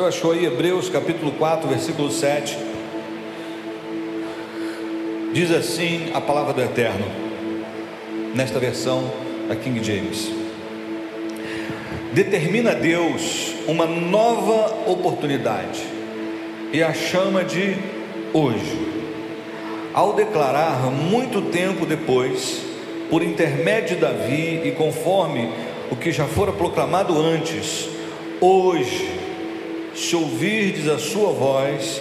Você 0.00 0.06
achou 0.06 0.32
aí 0.32 0.46
Hebreus 0.46 0.88
capítulo 0.88 1.30
4, 1.32 1.68
versículo 1.68 2.10
7? 2.10 2.56
Diz 5.34 5.50
assim 5.50 6.10
a 6.14 6.20
palavra 6.22 6.54
do 6.54 6.62
Eterno, 6.62 7.04
nesta 8.34 8.58
versão 8.58 9.12
da 9.46 9.54
King 9.54 9.84
James. 9.84 10.32
Determina 12.14 12.74
Deus 12.74 13.52
uma 13.68 13.84
nova 13.84 14.90
oportunidade 14.90 15.82
e 16.72 16.82
a 16.82 16.94
chama 16.94 17.44
de 17.44 17.76
hoje, 18.32 18.88
ao 19.92 20.14
declarar 20.14 20.80
muito 20.90 21.42
tempo 21.50 21.84
depois, 21.84 22.62
por 23.10 23.22
intermédio 23.22 23.96
de 23.96 24.00
Davi 24.00 24.62
e 24.64 24.72
conforme 24.78 25.52
o 25.90 25.96
que 25.96 26.10
já 26.10 26.24
fora 26.24 26.52
proclamado 26.52 27.20
antes, 27.20 27.86
hoje, 28.40 29.29
se 29.94 30.16
ouvirdes 30.16 30.88
a 30.88 30.98
sua 30.98 31.32
voz, 31.32 32.00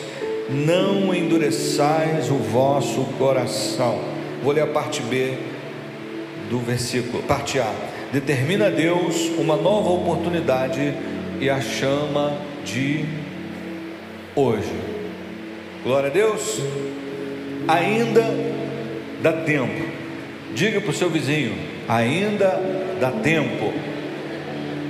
não 0.49 1.13
endureçais 1.13 2.29
o 2.29 2.35
vosso 2.35 3.03
coração. 3.17 3.99
Vou 4.43 4.53
ler 4.53 4.62
a 4.62 4.67
parte 4.67 5.02
B 5.02 5.38
do 6.49 6.59
versículo, 6.59 7.21
parte 7.23 7.59
A. 7.59 7.71
Determina 8.12 8.71
Deus 8.71 9.29
uma 9.38 9.55
nova 9.55 9.89
oportunidade 9.89 10.93
e 11.39 11.49
a 11.49 11.62
chama 11.62 12.34
de 12.65 13.05
hoje. 14.35 14.74
Glória 15.84 16.09
a 16.09 16.12
Deus. 16.12 16.59
Ainda 17.68 18.26
dá 19.21 19.31
tempo. 19.31 19.85
Diga 20.55 20.81
para 20.81 20.90
o 20.90 20.93
seu 20.93 21.09
vizinho: 21.09 21.55
ainda 21.87 22.59
dá 22.99 23.12
tempo. 23.12 23.71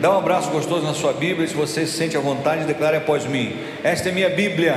Dá 0.02 0.14
um 0.14 0.17
abraço 0.19 0.50
gostoso 0.50 0.86
na 0.86 0.94
sua 0.94 1.11
Bíblia. 1.11 1.45
Se 1.45 1.53
você 1.53 1.86
se 1.86 1.97
sente 1.97 2.16
à 2.16 2.22
vontade, 2.22 2.64
declare 2.64 2.95
após 2.95 3.25
mim: 3.25 3.53
Esta 3.83 4.09
é 4.09 4.11
minha 4.11 4.30
Bíblia. 4.30 4.75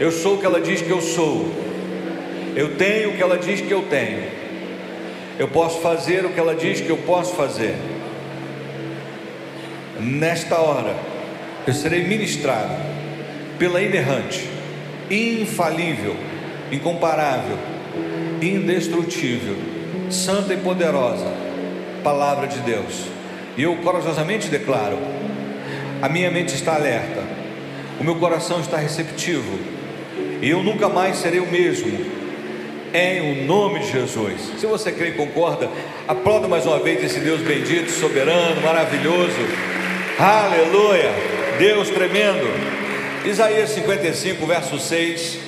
Eu 0.00 0.10
sou 0.10 0.34
o 0.34 0.38
que 0.38 0.46
ela 0.46 0.60
diz 0.60 0.82
que 0.82 0.90
eu 0.90 1.00
sou. 1.00 1.48
Eu 2.56 2.76
tenho 2.76 3.10
o 3.10 3.16
que 3.16 3.22
ela 3.22 3.38
diz 3.38 3.60
que 3.60 3.70
eu 3.70 3.82
tenho. 3.82 4.24
Eu 5.38 5.46
posso 5.48 5.80
fazer 5.80 6.24
o 6.24 6.30
que 6.30 6.40
ela 6.40 6.54
diz 6.54 6.80
que 6.80 6.90
eu 6.90 6.96
posso 6.98 7.34
fazer. 7.36 7.76
Nesta 10.00 10.56
hora, 10.56 10.96
eu 11.64 11.72
serei 11.72 12.04
ministrado 12.04 12.74
pela 13.56 13.80
inerrante, 13.80 14.48
infalível, 15.08 16.16
incomparável, 16.72 17.56
indestrutível, 18.42 19.56
santa 20.10 20.54
e 20.54 20.56
poderosa 20.56 21.26
palavra 22.02 22.46
de 22.46 22.58
Deus. 22.60 23.17
E 23.58 23.62
eu 23.64 23.74
corajosamente 23.78 24.48
declaro: 24.48 24.96
a 26.00 26.08
minha 26.08 26.30
mente 26.30 26.54
está 26.54 26.76
alerta, 26.76 27.24
o 28.00 28.04
meu 28.04 28.14
coração 28.14 28.60
está 28.60 28.76
receptivo, 28.76 29.58
e 30.40 30.48
eu 30.48 30.62
nunca 30.62 30.88
mais 30.88 31.16
serei 31.16 31.40
o 31.40 31.46
mesmo. 31.50 32.16
Em 32.94 33.42
o 33.42 33.44
nome 33.44 33.80
de 33.80 33.92
Jesus. 33.92 34.40
Se 34.58 34.64
você 34.64 34.90
crê 34.90 35.08
e 35.08 35.12
concorda, 35.12 35.68
aplauda 36.06 36.48
mais 36.48 36.64
uma 36.64 36.78
vez 36.78 37.04
esse 37.04 37.20
Deus 37.20 37.42
bendito, 37.42 37.90
soberano, 37.90 38.62
maravilhoso. 38.62 39.36
Aleluia! 40.18 41.10
Deus 41.58 41.90
tremendo. 41.90 42.48
Isaías 43.26 43.70
55, 43.70 44.46
verso 44.46 44.78
6, 44.78 45.38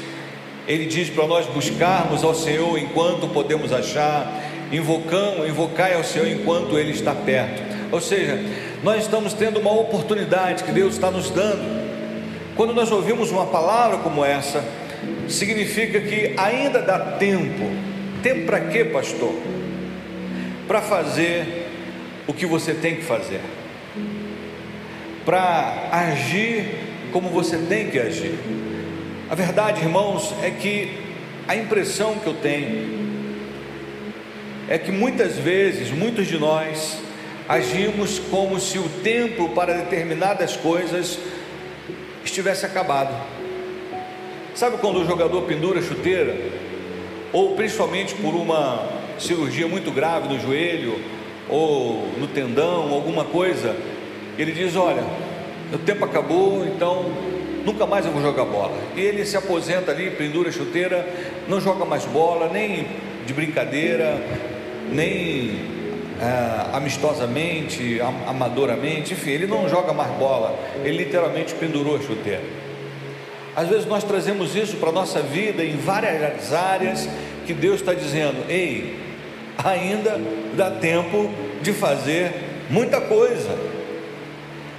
ele 0.69 0.85
diz 0.85 1.09
para 1.09 1.27
nós 1.27 1.47
buscarmos 1.47 2.23
ao 2.23 2.35
Senhor 2.35 2.79
enquanto 2.79 3.27
podemos 3.29 3.73
achar, 3.73 4.39
invocamos, 4.71 5.49
invocai 5.49 5.95
ao 5.95 6.05
Senhor 6.05 6.29
enquanto 6.29 6.77
Ele 6.77 6.91
está 6.91 7.15
perto. 7.15 7.70
Ou 7.93 8.01
seja, 8.01 8.39
nós 8.83 9.03
estamos 9.03 9.33
tendo 9.33 9.59
uma 9.61 9.73
oportunidade 9.73 10.65
que 10.65 10.73
Deus 10.73 10.95
está 10.95 11.11
nos 11.11 11.31
dando. 11.31 11.81
Quando 12.57 12.73
nós 12.75 12.91
ouvimos 12.91 13.31
uma 13.31 13.47
palavra 13.47 13.99
como 13.99 14.25
essa, 14.25 14.65
significa 15.29 16.01
que 16.01 16.35
ainda 16.37 16.81
dá 16.81 16.99
tempo. 16.99 17.71
Tempo 18.23 18.47
para 18.47 18.61
quê, 18.61 18.85
pastor? 18.85 19.35
Para 20.69 20.81
fazer 20.81 21.69
o 22.27 22.33
que 22.33 22.47
você 22.47 22.75
tem 22.75 22.97
que 22.97 23.03
fazer, 23.03 23.41
para 25.25 25.89
agir 25.91 26.67
como 27.13 27.29
você 27.29 27.57
tem 27.59 27.91
que 27.91 27.99
agir. 27.99 28.39
A 29.29 29.35
verdade, 29.35 29.81
irmãos, 29.81 30.33
é 30.43 30.51
que 30.51 30.93
a 31.49 31.57
impressão 31.57 32.17
que 32.17 32.27
eu 32.27 32.35
tenho 32.35 33.01
é 34.69 34.79
que 34.79 34.93
muitas 34.93 35.37
vezes, 35.37 35.91
muitos 35.91 36.29
de 36.29 36.39
nós, 36.39 37.01
agimos 37.51 38.21
como 38.31 38.61
se 38.61 38.79
o 38.79 38.89
tempo 39.03 39.49
para 39.49 39.75
determinadas 39.75 40.57
coisas 40.57 41.19
estivesse 42.25 42.65
acabado. 42.65 43.13
Sabe 44.55 44.77
quando 44.79 45.01
o 45.01 45.05
jogador 45.05 45.43
pendura 45.43 45.81
a 45.81 45.83
chuteira? 45.83 46.37
Ou 47.33 47.57
principalmente 47.57 48.15
por 48.15 48.37
uma 48.37 48.89
cirurgia 49.19 49.67
muito 49.67 49.91
grave 49.91 50.29
no 50.29 50.39
joelho, 50.39 51.01
ou 51.49 52.09
no 52.21 52.29
tendão, 52.29 52.93
alguma 52.93 53.25
coisa, 53.25 53.75
ele 54.39 54.53
diz: 54.53 54.77
Olha, 54.77 55.03
o 55.73 55.79
tempo 55.79 56.05
acabou, 56.05 56.65
então 56.65 57.07
nunca 57.67 57.85
mais 57.85 58.07
eu 58.07 58.13
vou 58.13 58.23
jogar 58.23 58.45
bola. 58.45 58.79
E 58.95 59.01
ele 59.01 59.27
se 59.27 59.37
aposenta 59.37 59.91
ali, 59.91 60.13
pendura 60.13 60.51
a 60.51 60.53
chuteira, 60.53 61.05
não 61.49 61.61
joga 61.61 61.85
mais 61.85 62.05
bola, 62.05 62.49
nem 62.49 62.87
de 63.27 63.35
brincadeira, 63.35 64.23
nem 64.93 65.80
ah, 66.21 66.71
amistosamente, 66.75 67.99
am 68.01 68.29
amadoramente, 68.29 69.15
enfim, 69.15 69.31
ele 69.31 69.47
não 69.47 69.69
joga 69.69 69.93
mais 69.93 70.11
bola, 70.13 70.59
ele 70.85 70.99
literalmente 70.99 71.55
pendurou 71.55 71.97
a 71.97 72.01
chuteira. 72.01 72.43
Às 73.57 73.69
vezes 73.69 73.87
nós 73.87 74.05
trazemos 74.05 74.55
isso 74.55 74.77
para 74.77 74.91
a 74.91 74.93
nossa 74.93 75.21
vida 75.21 75.65
em 75.65 75.77
várias 75.77 76.53
áreas 76.53 77.09
que 77.47 77.55
Deus 77.55 77.81
está 77.81 77.95
dizendo: 77.95 78.45
ei, 78.49 78.99
ainda 79.63 80.21
dá 80.55 80.71
tempo 80.71 81.31
de 81.63 81.73
fazer 81.73 82.33
muita 82.69 83.01
coisa. 83.01 83.57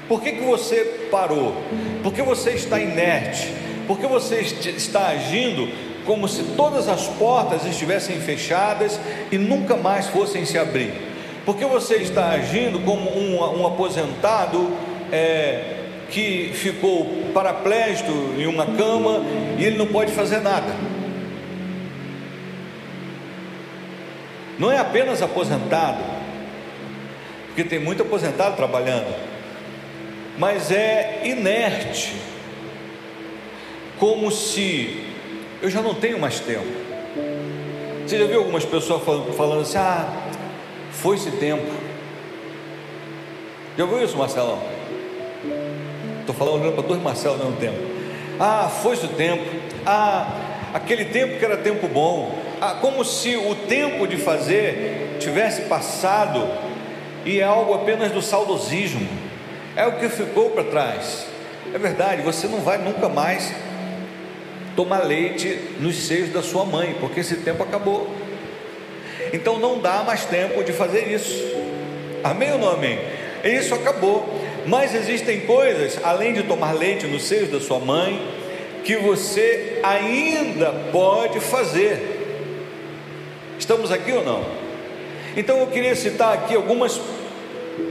Por 0.07 0.21
que, 0.21 0.33
que 0.33 0.43
você 0.43 1.07
parou? 1.09 1.55
Por 2.03 2.13
que 2.13 2.21
você 2.21 2.51
está 2.51 2.79
inerte? 2.79 3.53
Por 3.87 3.99
que 3.99 4.07
você 4.07 4.41
está 4.41 5.07
agindo 5.07 5.67
como 6.05 6.27
se 6.27 6.43
todas 6.55 6.87
as 6.87 7.07
portas 7.07 7.65
estivessem 7.65 8.19
fechadas 8.19 8.99
e 9.31 9.37
nunca 9.37 9.75
mais 9.75 10.07
fossem 10.07 10.45
se 10.45 10.57
abrir? 10.57 11.10
Por 11.45 11.57
que 11.57 11.65
você 11.65 11.95
está 11.95 12.29
agindo 12.29 12.79
como 12.79 13.09
um, 13.09 13.61
um 13.61 13.65
aposentado 13.65 14.71
é, 15.11 15.75
que 16.09 16.51
ficou 16.53 17.05
paraplégico 17.33 18.11
em 18.37 18.45
uma 18.45 18.65
cama 18.65 19.23
e 19.57 19.65
ele 19.65 19.77
não 19.77 19.87
pode 19.87 20.11
fazer 20.11 20.39
nada? 20.39 20.71
Não 24.59 24.71
é 24.71 24.77
apenas 24.77 25.23
aposentado, 25.23 26.03
porque 27.47 27.63
tem 27.63 27.79
muito 27.79 28.03
aposentado 28.03 28.55
trabalhando, 28.55 29.11
mas 30.37 30.71
é 30.71 31.21
inerte, 31.23 32.13
como 33.97 34.29
se 34.29 35.07
eu 35.59 35.69
já 35.71 35.81
não 35.81 35.95
tenho 35.95 36.19
mais 36.19 36.39
tempo. 36.39 36.67
Você 38.05 38.19
já 38.19 38.25
viu 38.25 38.39
algumas 38.39 38.65
pessoas 38.65 39.01
falando 39.35 39.61
assim: 39.61 39.77
ah, 39.77 40.20
foi 41.01 41.15
esse 41.15 41.31
tempo. 41.31 41.65
Já 43.75 43.83
ouviu 43.83 44.03
isso, 44.03 44.15
Marcelão? 44.15 44.61
Estou 46.19 46.35
falando 46.35 46.61
olhando 46.61 46.75
para 46.75 46.83
dois 46.83 47.01
Marcelos 47.01 47.41
ao 47.41 47.47
mesmo 47.47 47.59
tempo. 47.59 47.77
Ah, 48.39 48.69
foi 48.69 48.93
esse 48.93 49.07
tempo. 49.07 49.43
Ah, 49.83 50.27
aquele 50.73 51.05
tempo 51.05 51.39
que 51.39 51.43
era 51.43 51.57
tempo 51.57 51.87
bom. 51.87 52.37
Ah, 52.61 52.77
como 52.79 53.03
se 53.03 53.35
o 53.35 53.55
tempo 53.55 54.07
de 54.07 54.17
fazer 54.17 55.17
tivesse 55.19 55.63
passado 55.63 56.47
e 57.25 57.39
é 57.39 57.43
algo 57.43 57.73
apenas 57.73 58.11
do 58.11 58.21
saudosismo. 58.21 59.07
É 59.75 59.87
o 59.87 59.93
que 59.93 60.07
ficou 60.07 60.51
para 60.51 60.65
trás. 60.65 61.25
É 61.73 61.79
verdade, 61.79 62.21
você 62.21 62.47
não 62.47 62.59
vai 62.59 62.77
nunca 62.77 63.09
mais 63.09 63.51
tomar 64.75 64.99
leite 64.99 65.59
nos 65.79 65.95
seios 65.95 66.29
da 66.29 66.43
sua 66.43 66.65
mãe, 66.65 66.95
porque 66.99 67.21
esse 67.21 67.37
tempo 67.37 67.63
acabou. 67.63 68.07
Então 69.33 69.59
não 69.59 69.79
dá 69.79 70.03
mais 70.03 70.25
tempo 70.25 70.63
de 70.63 70.73
fazer 70.73 71.07
isso. 71.07 71.43
Amém 72.23 72.51
ou 72.53 72.59
não 72.59 72.71
amém? 72.71 72.99
Isso 73.43 73.73
acabou. 73.73 74.27
Mas 74.65 74.93
existem 74.93 75.41
coisas, 75.41 75.99
além 76.03 76.33
de 76.33 76.43
tomar 76.43 76.73
leite 76.73 77.07
nos 77.07 77.23
seios 77.23 77.49
da 77.49 77.59
sua 77.59 77.79
mãe, 77.79 78.21
que 78.83 78.97
você 78.97 79.79
ainda 79.83 80.71
pode 80.91 81.39
fazer. 81.39 82.19
Estamos 83.57 83.91
aqui 83.91 84.11
ou 84.11 84.23
não? 84.23 84.43
Então 85.35 85.59
eu 85.59 85.67
queria 85.67 85.95
citar 85.95 86.33
aqui 86.33 86.55
algumas 86.55 86.99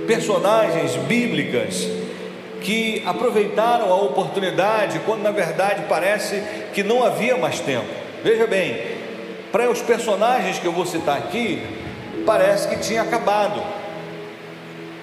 personagens 0.06 0.94
bíblicas 0.96 1.88
que 2.60 3.02
aproveitaram 3.06 3.90
a 3.90 3.96
oportunidade 3.96 5.00
quando 5.06 5.22
na 5.22 5.31
verdade 5.31 5.84
parece 5.88 6.43
que 6.75 6.82
não 6.82 7.02
havia 7.02 7.36
mais 7.36 7.60
tempo. 7.60 7.86
Veja 8.22 8.46
bem, 8.46 9.00
para 9.52 9.70
os 9.70 9.82
personagens 9.82 10.58
que 10.58 10.67
eu 10.67 10.73
vou 10.73 10.87
citar 10.87 11.19
aqui, 11.19 11.62
parece 12.25 12.69
que 12.69 12.76
tinha 12.76 13.02
acabado, 13.02 13.61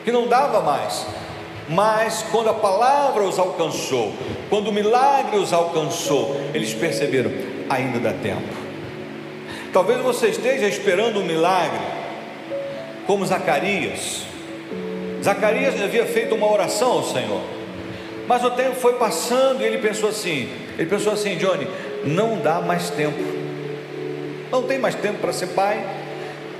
que 0.05 0.11
não 0.11 0.27
dava 0.27 0.61
mais. 0.61 1.05
Mas 1.69 2.23
quando 2.31 2.49
a 2.49 2.53
palavra 2.53 3.23
os 3.23 3.37
alcançou, 3.37 4.13
quando 4.49 4.69
o 4.69 4.71
milagre 4.71 5.37
os 5.37 5.51
alcançou, 5.51 6.39
eles 6.53 6.73
perceberam: 6.73 7.31
ainda 7.69 7.99
dá 7.99 8.13
tempo. 8.13 8.67
Talvez 9.73 10.01
você 10.01 10.27
esteja 10.27 10.65
esperando 10.65 11.19
um 11.19 11.25
milagre, 11.25 11.81
como 13.05 13.25
Zacarias. 13.25 14.23
Zacarias 15.21 15.81
havia 15.81 16.05
feito 16.05 16.35
uma 16.35 16.49
oração 16.49 16.93
ao 16.93 17.03
Senhor, 17.03 17.41
mas 18.27 18.43
o 18.45 18.51
tempo 18.51 18.75
foi 18.75 18.93
passando 18.93 19.61
e 19.61 19.65
ele 19.65 19.79
pensou 19.79 20.07
assim: 20.07 20.49
ele 20.77 20.89
pensou 20.89 21.11
assim, 21.11 21.35
Johnny, 21.35 21.67
não 22.05 22.39
dá 22.39 22.61
mais 22.61 22.89
tempo, 22.91 23.17
não 24.51 24.63
tem 24.63 24.77
mais 24.77 24.95
tempo 24.95 25.19
para 25.19 25.33
ser 25.33 25.47
pai, 25.47 25.85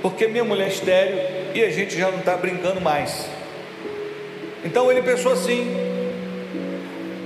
porque 0.02 0.26
minha 0.26 0.44
mulher 0.44 0.66
é 0.66 0.68
estéreo 0.68 1.18
e 1.54 1.64
a 1.64 1.70
gente 1.70 1.98
já 1.98 2.10
não 2.10 2.18
está 2.18 2.36
brincando 2.36 2.80
mais. 2.80 3.26
Então 4.64 4.90
ele 4.90 5.02
pensou 5.02 5.32
assim, 5.32 5.74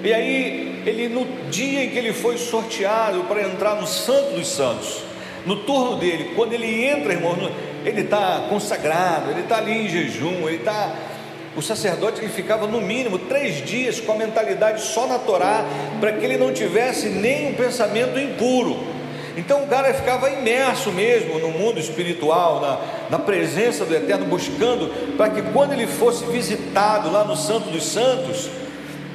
e 0.05 0.13
aí 0.13 0.83
ele 0.87 1.09
no 1.09 1.25
dia 1.51 1.85
em 1.85 1.91
que 1.91 1.99
ele 1.99 2.13
foi 2.13 2.37
sorteado 2.37 3.25
para 3.25 3.43
entrar 3.43 3.77
no 3.77 3.87
Santo 3.87 4.35
dos 4.35 4.49
Santos, 4.49 5.03
no 5.47 5.57
turno 5.57 5.97
dele, 5.97 6.33
quando 6.37 6.53
ele 6.53 6.85
entra, 6.85 7.13
irmão, 7.13 7.37
ele 7.85 8.03
está 8.03 8.47
consagrado, 8.49 9.31
ele 9.31 9.41
está 9.41 9.59
ali 9.59 9.87
em 9.87 9.89
jejum, 9.89 10.47
ele 10.49 10.59
está 10.59 10.95
o 11.55 11.61
sacerdote 11.61 12.21
ele 12.21 12.31
ficava 12.31 12.67
no 12.67 12.81
mínimo 12.81 13.19
três 13.19 13.63
dias 13.63 14.01
com 14.01 14.13
a 14.13 14.15
mentalidade 14.15 14.81
só 14.81 15.07
na 15.07 15.19
Torá, 15.19 15.65
para 16.01 16.13
que 16.13 16.25
ele 16.25 16.39
não 16.39 16.53
tivesse 16.53 17.11
nenhum 17.11 17.53
pensamento 17.53 18.19
impuro. 18.19 18.92
Então 19.37 19.65
o 19.65 19.67
cara 19.67 19.95
ficava 19.95 20.31
imerso 20.31 20.93
mesmo 20.93 21.39
no 21.39 21.49
mundo 21.49 21.81
espiritual, 21.81 22.61
na, 22.61 22.79
na 23.11 23.19
presença 23.19 23.85
do 23.85 23.95
Eterno, 23.95 24.27
buscando 24.27 25.17
para 25.17 25.31
que 25.31 25.43
quando 25.53 25.73
ele 25.73 25.87
fosse 25.87 26.25
visitado 26.27 27.11
lá 27.11 27.25
no 27.25 27.35
Santo 27.35 27.71
dos 27.71 27.85
Santos, 27.85 28.51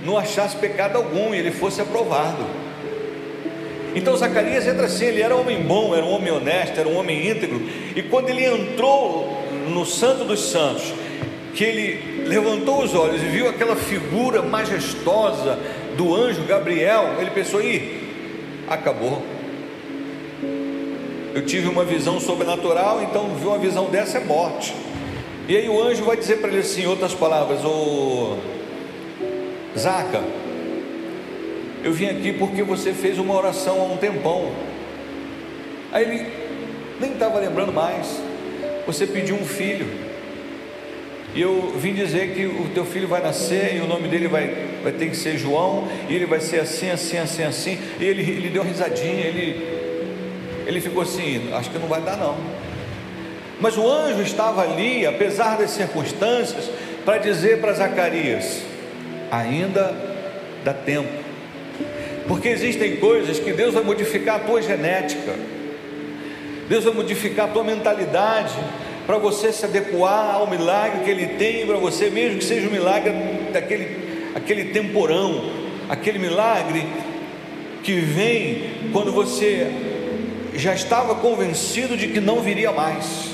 não 0.03 0.17
achasse 0.17 0.55
pecado 0.55 0.95
algum 0.95 1.35
e 1.35 1.37
ele 1.37 1.51
fosse 1.51 1.81
aprovado. 1.81 2.45
Então 3.95 4.15
Zacarias 4.15 4.67
entra 4.67 4.85
assim, 4.85 5.05
ele 5.05 5.21
era 5.21 5.35
um 5.35 5.41
homem 5.41 5.61
bom, 5.61 5.95
era 5.95 6.05
um 6.05 6.11
homem 6.11 6.31
honesto, 6.31 6.79
era 6.79 6.89
um 6.89 6.97
homem 6.97 7.29
íntegro, 7.29 7.61
e 7.95 8.01
quando 8.03 8.29
ele 8.29 8.45
entrou 8.45 9.43
no 9.69 9.85
Santo 9.85 10.23
dos 10.23 10.49
Santos, 10.49 10.93
que 11.53 11.63
ele 11.63 12.25
levantou 12.27 12.83
os 12.83 12.93
olhos 12.93 13.21
e 13.21 13.25
viu 13.25 13.49
aquela 13.49 13.75
figura 13.75 14.41
majestosa 14.43 15.57
do 15.95 16.13
anjo 16.15 16.43
Gabriel, 16.43 17.15
ele 17.19 17.31
pensou: 17.31 17.61
ih, 17.61 18.13
acabou. 18.67 19.36
Eu 21.37 21.45
tive 21.45 21.67
uma 21.67 21.85
visão 21.85 22.19
sobrenatural, 22.19 23.03
então 23.03 23.35
viu 23.35 23.49
uma 23.49 23.59
visão 23.59 23.91
dessa 23.91 24.17
é 24.17 24.23
morte. 24.23 24.73
E 25.47 25.55
aí 25.55 25.69
o 25.69 25.79
anjo 25.83 26.03
vai 26.03 26.17
dizer 26.17 26.37
para 26.37 26.49
ele 26.49 26.61
assim, 26.61 26.81
em 26.81 26.87
outras 26.87 27.13
palavras, 27.13 27.63
ô 27.63 28.37
Zaca, 29.77 30.23
eu 31.83 31.93
vim 31.93 32.07
aqui 32.07 32.33
porque 32.33 32.63
você 32.63 32.91
fez 32.91 33.19
uma 33.19 33.35
oração 33.35 33.79
há 33.79 33.83
um 33.83 33.97
tempão. 33.97 34.51
Aí 35.91 36.05
ele 36.05 36.27
nem 36.99 37.11
estava 37.11 37.37
lembrando 37.37 37.71
mais. 37.71 38.19
Você 38.87 39.05
pediu 39.05 39.35
um 39.35 39.45
filho. 39.45 39.85
E 41.35 41.41
eu 41.41 41.71
vim 41.77 41.93
dizer 41.93 42.33
que 42.33 42.47
o 42.47 42.71
teu 42.73 42.83
filho 42.83 43.07
vai 43.07 43.21
nascer 43.21 43.75
e 43.75 43.79
o 43.79 43.85
nome 43.85 44.07
dele 44.07 44.27
vai, 44.27 44.55
vai 44.81 44.91
ter 44.91 45.07
que 45.07 45.15
ser 45.15 45.37
João, 45.37 45.87
e 46.09 46.15
ele 46.15 46.25
vai 46.25 46.39
ser 46.39 46.61
assim, 46.61 46.89
assim, 46.89 47.19
assim, 47.19 47.43
assim. 47.43 47.77
E 47.99 48.05
ele, 48.05 48.23
ele 48.23 48.49
deu 48.49 48.63
risadinha, 48.63 49.23
ele, 49.23 49.76
ele 50.67 50.81
ficou 50.81 51.01
assim: 51.01 51.49
acho 51.53 51.69
que 51.69 51.79
não 51.79 51.87
vai 51.87 52.01
dar 52.01 52.17
não. 52.17 52.35
Mas 53.59 53.77
o 53.77 53.89
anjo 53.89 54.21
estava 54.21 54.61
ali, 54.61 55.05
apesar 55.05 55.57
das 55.57 55.71
circunstâncias, 55.71 56.69
para 57.05 57.17
dizer 57.17 57.61
para 57.61 57.73
Zacarias: 57.73 58.61
ainda 59.31 59.95
dá 60.63 60.73
tempo, 60.73 61.09
porque 62.27 62.49
existem 62.49 62.97
coisas 62.97 63.39
que 63.39 63.53
Deus 63.53 63.73
vai 63.73 63.83
modificar 63.83 64.35
a 64.35 64.39
tua 64.39 64.61
genética, 64.61 65.33
Deus 66.67 66.83
vai 66.83 66.93
modificar 66.93 67.45
a 67.45 67.51
tua 67.51 67.63
mentalidade 67.63 68.53
para 69.05 69.17
você 69.17 69.53
se 69.53 69.63
adequar 69.63 70.35
ao 70.35 70.47
milagre 70.47 71.05
que 71.05 71.09
Ele 71.09 71.27
tem 71.37 71.65
para 71.65 71.77
você, 71.77 72.09
mesmo 72.09 72.39
que 72.39 72.43
seja 72.43 72.67
um 72.67 72.71
milagre 72.71 73.13
daquele 73.53 74.05
aquele 74.35 74.65
temporão, 74.65 75.49
aquele 75.89 76.19
milagre 76.19 76.85
que 77.83 77.93
vem 77.99 78.91
quando 78.91 79.11
você 79.11 79.67
já 80.55 80.73
estava 80.73 81.15
convencido 81.15 81.97
de 81.97 82.07
que 82.07 82.19
não 82.19 82.41
viria 82.41 82.71
mais. 82.71 83.31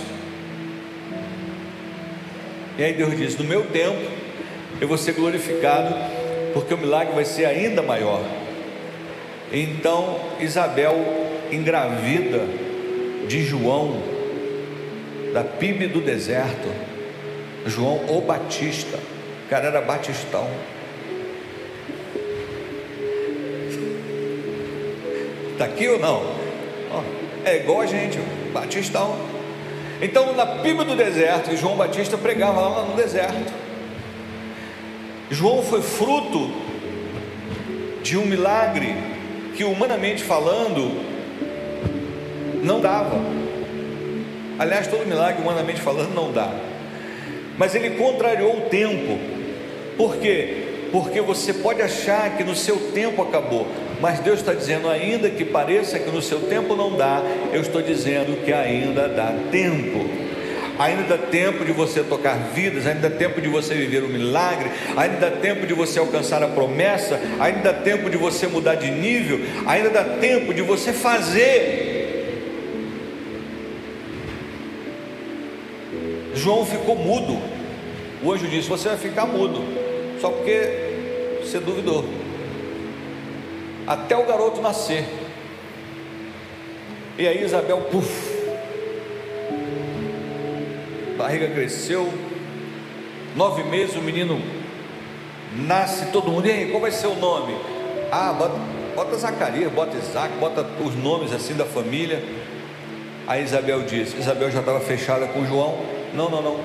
E 2.78 2.84
aí 2.84 2.94
Deus 2.94 3.16
diz: 3.18 3.38
No 3.38 3.44
meu 3.44 3.66
tempo 3.66 4.00
eu 4.82 4.88
vou 4.88 4.98
ser 4.98 5.14
glorificado, 5.14 5.96
porque 6.54 6.74
o 6.74 6.78
milagre 6.78 7.14
vai 7.14 7.26
ser 7.26 7.46
ainda 7.46 7.82
maior. 7.82 8.22
Então 9.52 10.20
Isabel 10.40 10.96
engravida 11.52 12.46
de 13.28 13.44
João 13.44 14.02
da 15.34 15.44
PIB 15.44 15.88
do 15.88 16.02
deserto, 16.02 16.68
João 17.66 18.06
o 18.08 18.22
Batista, 18.22 18.98
o 19.46 19.50
cara 19.50 19.68
era 19.68 19.82
batistão. 19.82 20.48
Está 25.54 25.66
aqui 25.66 25.88
ou 25.88 26.00
não? 26.00 26.43
É 27.46 27.58
igual 27.58 27.82
a 27.82 27.86
gente, 27.86 28.18
batistão. 28.54 29.18
Então, 30.02 30.36
na 30.36 30.46
PIB 30.46 30.84
do 30.84 30.96
deserto, 30.96 31.56
João 31.56 31.76
Batista 31.76 32.18
pregava 32.18 32.60
lá 32.62 32.84
no 32.84 32.96
deserto. 32.96 33.54
João 35.30 35.64
foi 35.64 35.82
fruto 35.82 36.52
de 38.02 38.18
um 38.18 38.26
milagre 38.26 38.94
que, 39.56 39.64
humanamente 39.64 40.24
falando, 40.24 41.02
não 42.64 42.80
dava. 42.80 43.20
Aliás, 44.60 44.88
todo 44.88 45.06
milagre, 45.06 45.42
humanamente 45.42 45.82
falando, 45.82 46.14
não 46.14 46.32
dá. 46.32 46.54
Mas 47.58 47.74
ele 47.76 47.92
contrariou 47.92 48.58
o 48.58 48.62
tempo. 48.62 49.18
Por 49.98 50.18
quê? 50.18 50.90
Porque 50.92 51.22
você 51.22 51.54
pode 51.54 51.82
achar 51.82 52.36
que 52.38 52.44
no 52.44 52.56
seu 52.56 52.92
tempo 52.92 53.22
acabou, 53.22 53.68
mas 54.04 54.20
Deus 54.20 54.42
está 54.42 54.54
dizendo, 54.54 54.90
ainda 54.90 55.30
que 55.30 55.46
pareça 55.46 55.98
que 55.98 56.12
no 56.12 56.22
seu 56.22 56.42
tempo 56.42 56.76
não 56.76 56.98
dá, 56.98 57.24
eu 57.54 57.62
estou 57.62 57.82
dizendo 57.82 58.44
que 58.44 58.52
ainda 58.52 59.08
dá 59.08 59.34
tempo. 59.50 60.10
Ainda 60.78 61.04
dá 61.04 61.18
tempo 61.18 61.64
de 61.64 61.72
você 61.72 62.04
tocar 62.04 62.38
vidas, 62.54 62.86
ainda 62.86 63.08
dá 63.08 63.16
tempo 63.16 63.40
de 63.40 63.48
você 63.48 63.74
viver 63.74 64.04
o 64.04 64.08
um 64.08 64.10
milagre, 64.10 64.70
ainda 64.98 65.30
dá 65.30 65.32
tempo 65.32 65.66
de 65.66 65.74
você 65.74 66.00
alcançar 66.00 66.44
a 66.44 66.50
promessa, 66.50 67.18
ainda 67.40 67.72
dá 67.72 67.74
tempo 67.74 68.10
de 68.10 68.18
você 68.18 68.46
mudar 68.46 68.76
de 68.76 68.92
nível, 68.92 69.40
ainda 69.66 69.90
dá 69.90 70.04
tempo 70.04 70.54
de 70.54 70.62
você 70.62 70.92
fazer 70.92 71.92
João 76.36 76.66
ficou 76.66 76.98
mudo. 76.98 77.40
O 78.22 78.34
anjo 78.34 78.50
disse: 78.50 78.68
Você 78.68 78.90
vai 78.90 78.98
ficar 78.98 79.26
mudo, 79.26 79.64
só 80.20 80.30
porque 80.30 81.40
você 81.42 81.58
duvidou. 81.58 82.23
Até 83.86 84.18
o 84.18 84.26
garoto 84.26 84.62
nascer. 84.62 85.06
E 87.18 87.28
aí 87.28 87.44
Isabel, 87.44 87.82
puf, 87.92 88.34
barriga 91.18 91.48
cresceu, 91.50 92.12
nove 93.36 93.64
meses 93.64 93.96
o 93.96 94.02
menino 94.02 94.42
nasce, 95.56 96.08
todo 96.08 96.32
mundo, 96.32 96.48
e 96.48 96.52
aí, 96.52 96.70
qual 96.70 96.82
vai 96.82 96.92
ser 96.92 97.08
o 97.08 97.16
nome? 97.16 97.56
Ah, 98.12 98.34
bota, 98.34 98.56
bota 98.96 99.18
Zacarias, 99.18 99.72
bota 99.72 99.96
Isaac, 99.98 100.34
bota 100.40 100.66
os 100.84 100.96
nomes 100.96 101.32
assim 101.32 101.54
da 101.54 101.66
família. 101.66 102.24
Aí 103.28 103.44
Isabel 103.44 103.84
disse, 103.84 104.18
Isabel 104.18 104.52
já 104.52 104.60
estava 104.60 104.80
fechada 104.80 105.28
com 105.28 105.46
João, 105.46 105.80
não, 106.14 106.30
não, 106.30 106.42
não. 106.42 106.60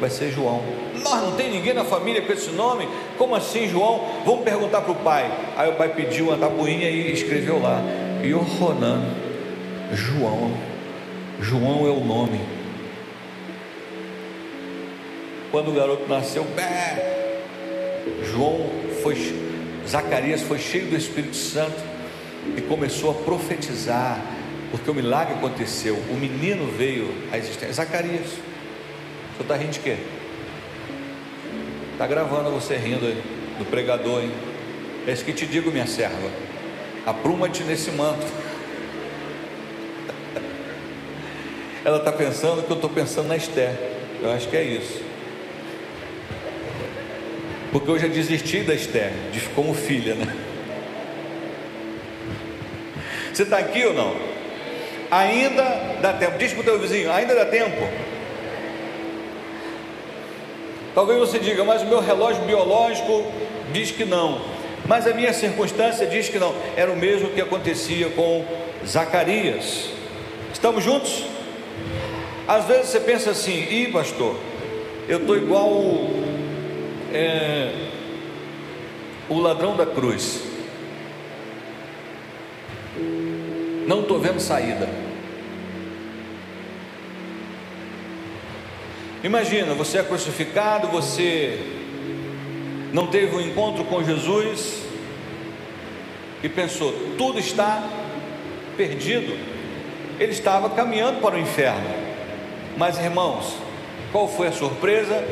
Vai 0.00 0.08
ser 0.08 0.30
João. 0.30 0.62
Nós 1.04 1.22
não 1.22 1.32
tem 1.32 1.50
ninguém 1.50 1.74
na 1.74 1.84
família 1.84 2.22
com 2.22 2.32
esse 2.32 2.50
nome? 2.50 2.88
Como 3.18 3.34
assim, 3.34 3.68
João? 3.68 4.08
Vamos 4.24 4.44
perguntar 4.44 4.80
para 4.80 4.92
o 4.92 4.94
pai. 4.96 5.30
Aí 5.58 5.68
o 5.68 5.74
pai 5.74 5.90
pediu 5.90 6.28
uma 6.28 6.38
tabuinha 6.38 6.88
e 6.88 7.12
escreveu 7.12 7.60
lá: 7.60 7.82
Yohanan, 8.24 9.04
João. 9.92 10.52
João 11.38 11.86
é 11.86 11.90
o 11.90 12.00
nome. 12.00 12.40
Quando 15.50 15.70
o 15.70 15.74
garoto 15.74 16.08
nasceu, 16.08 16.44
bé, 16.44 17.40
João 18.32 18.70
foi, 19.02 19.16
Zacarias 19.86 20.40
foi 20.40 20.58
cheio 20.58 20.86
do 20.86 20.96
Espírito 20.96 21.36
Santo 21.36 21.78
e 22.56 22.60
começou 22.62 23.10
a 23.10 23.14
profetizar, 23.14 24.18
porque 24.70 24.90
o 24.90 24.94
milagre 24.94 25.34
aconteceu. 25.34 25.96
O 26.10 26.14
menino 26.14 26.70
veio 26.72 27.12
à 27.30 27.36
existência. 27.36 27.74
Zacarias. 27.74 28.49
Você 29.40 29.44
está 29.44 29.56
rindo 29.56 29.70
de 29.70 29.80
quê? 29.80 29.96
Está 31.94 32.06
gravando 32.06 32.50
você 32.50 32.76
rindo 32.76 33.06
do 33.58 33.64
pregador, 33.64 34.20
hein? 34.20 34.30
É 35.06 35.12
isso 35.12 35.24
que 35.24 35.32
te 35.32 35.46
digo, 35.46 35.70
minha 35.70 35.86
serva. 35.86 36.28
Apruma-te 37.06 37.64
nesse 37.64 37.90
manto. 37.90 38.26
Ela 41.82 41.96
está 41.96 42.12
pensando 42.12 42.62
que 42.62 42.70
eu 42.70 42.74
estou 42.74 42.90
pensando 42.90 43.28
na 43.28 43.36
Esther. 43.38 43.72
Eu 44.22 44.30
acho 44.30 44.46
que 44.46 44.58
é 44.58 44.62
isso. 44.62 45.00
Porque 47.72 47.90
eu 47.90 47.98
já 47.98 48.08
desisti 48.08 48.60
da 48.60 48.74
Esther, 48.74 49.10
de 49.32 49.40
como 49.54 49.72
filha, 49.72 50.16
né? 50.16 50.36
Você 53.32 53.44
está 53.44 53.56
aqui 53.56 53.86
ou 53.86 53.94
não? 53.94 54.14
Ainda 55.10 55.62
dá 56.02 56.12
tempo. 56.12 56.36
Diz 56.36 56.52
para 56.52 56.60
o 56.60 56.64
teu 56.64 56.78
vizinho, 56.78 57.10
ainda 57.10 57.34
dá 57.34 57.46
tempo. 57.46 58.09
Talvez 60.94 61.18
você 61.18 61.38
diga, 61.38 61.62
mas 61.64 61.82
o 61.82 61.86
meu 61.86 62.00
relógio 62.00 62.44
biológico 62.44 63.24
diz 63.72 63.90
que 63.90 64.04
não. 64.04 64.40
Mas 64.86 65.06
a 65.06 65.14
minha 65.14 65.32
circunstância 65.32 66.06
diz 66.06 66.28
que 66.28 66.38
não. 66.38 66.54
Era 66.76 66.90
o 66.90 66.96
mesmo 66.96 67.30
que 67.30 67.40
acontecia 67.40 68.10
com 68.10 68.44
Zacarias. 68.84 69.90
Estamos 70.52 70.82
juntos? 70.82 71.24
Às 72.48 72.64
vezes 72.64 72.86
você 72.86 73.00
pensa 73.00 73.30
assim, 73.30 73.52
ih 73.52 73.92
pastor, 73.92 74.36
eu 75.08 75.18
estou 75.18 75.36
igual 75.36 75.70
é, 77.12 77.70
o 79.28 79.38
ladrão 79.38 79.76
da 79.76 79.86
cruz. 79.86 80.42
Não 83.86 84.00
estou 84.00 84.18
vendo 84.18 84.40
saída. 84.40 84.88
Imagina, 89.22 89.74
você 89.74 89.98
é 89.98 90.02
crucificado, 90.02 90.88
você 90.88 91.58
não 92.92 93.06
teve 93.06 93.36
um 93.36 93.40
encontro 93.40 93.84
com 93.84 94.02
Jesus 94.02 94.82
e 96.42 96.48
pensou, 96.48 96.92
tudo 97.18 97.38
está 97.38 97.86
perdido. 98.78 99.36
Ele 100.18 100.32
estava 100.32 100.70
caminhando 100.70 101.20
para 101.20 101.34
o 101.34 101.38
inferno. 101.38 101.86
Mas 102.78 102.98
irmãos, 102.98 103.56
qual 104.10 104.26
foi 104.26 104.48
a 104.48 104.52
surpresa? 104.52 105.22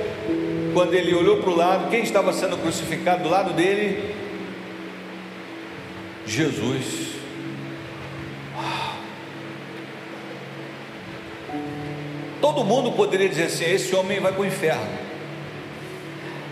Quando 0.75 0.93
ele 0.93 1.15
olhou 1.15 1.39
para 1.39 1.51
o 1.51 1.57
lado, 1.57 1.89
quem 1.89 2.03
estava 2.03 2.33
sendo 2.33 2.59
crucificado 2.59 3.23
do 3.23 3.29
lado 3.31 3.55
dele? 3.55 4.15
Jesus. 6.27 7.08
Todo 12.49 12.65
mundo 12.65 12.93
poderia 12.93 13.29
dizer 13.29 13.43
assim: 13.43 13.71
esse 13.71 13.95
homem 13.95 14.21
vai 14.21 14.33
para 14.33 14.41
o 14.41 14.47
inferno. 14.47 14.89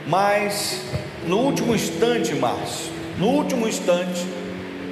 Mas 0.06 0.82
no 1.26 1.38
último 1.38 1.74
instante, 1.74 2.34
Márcio, 2.34 2.92
no 3.18 3.28
último 3.28 3.66
instante, 3.66 4.26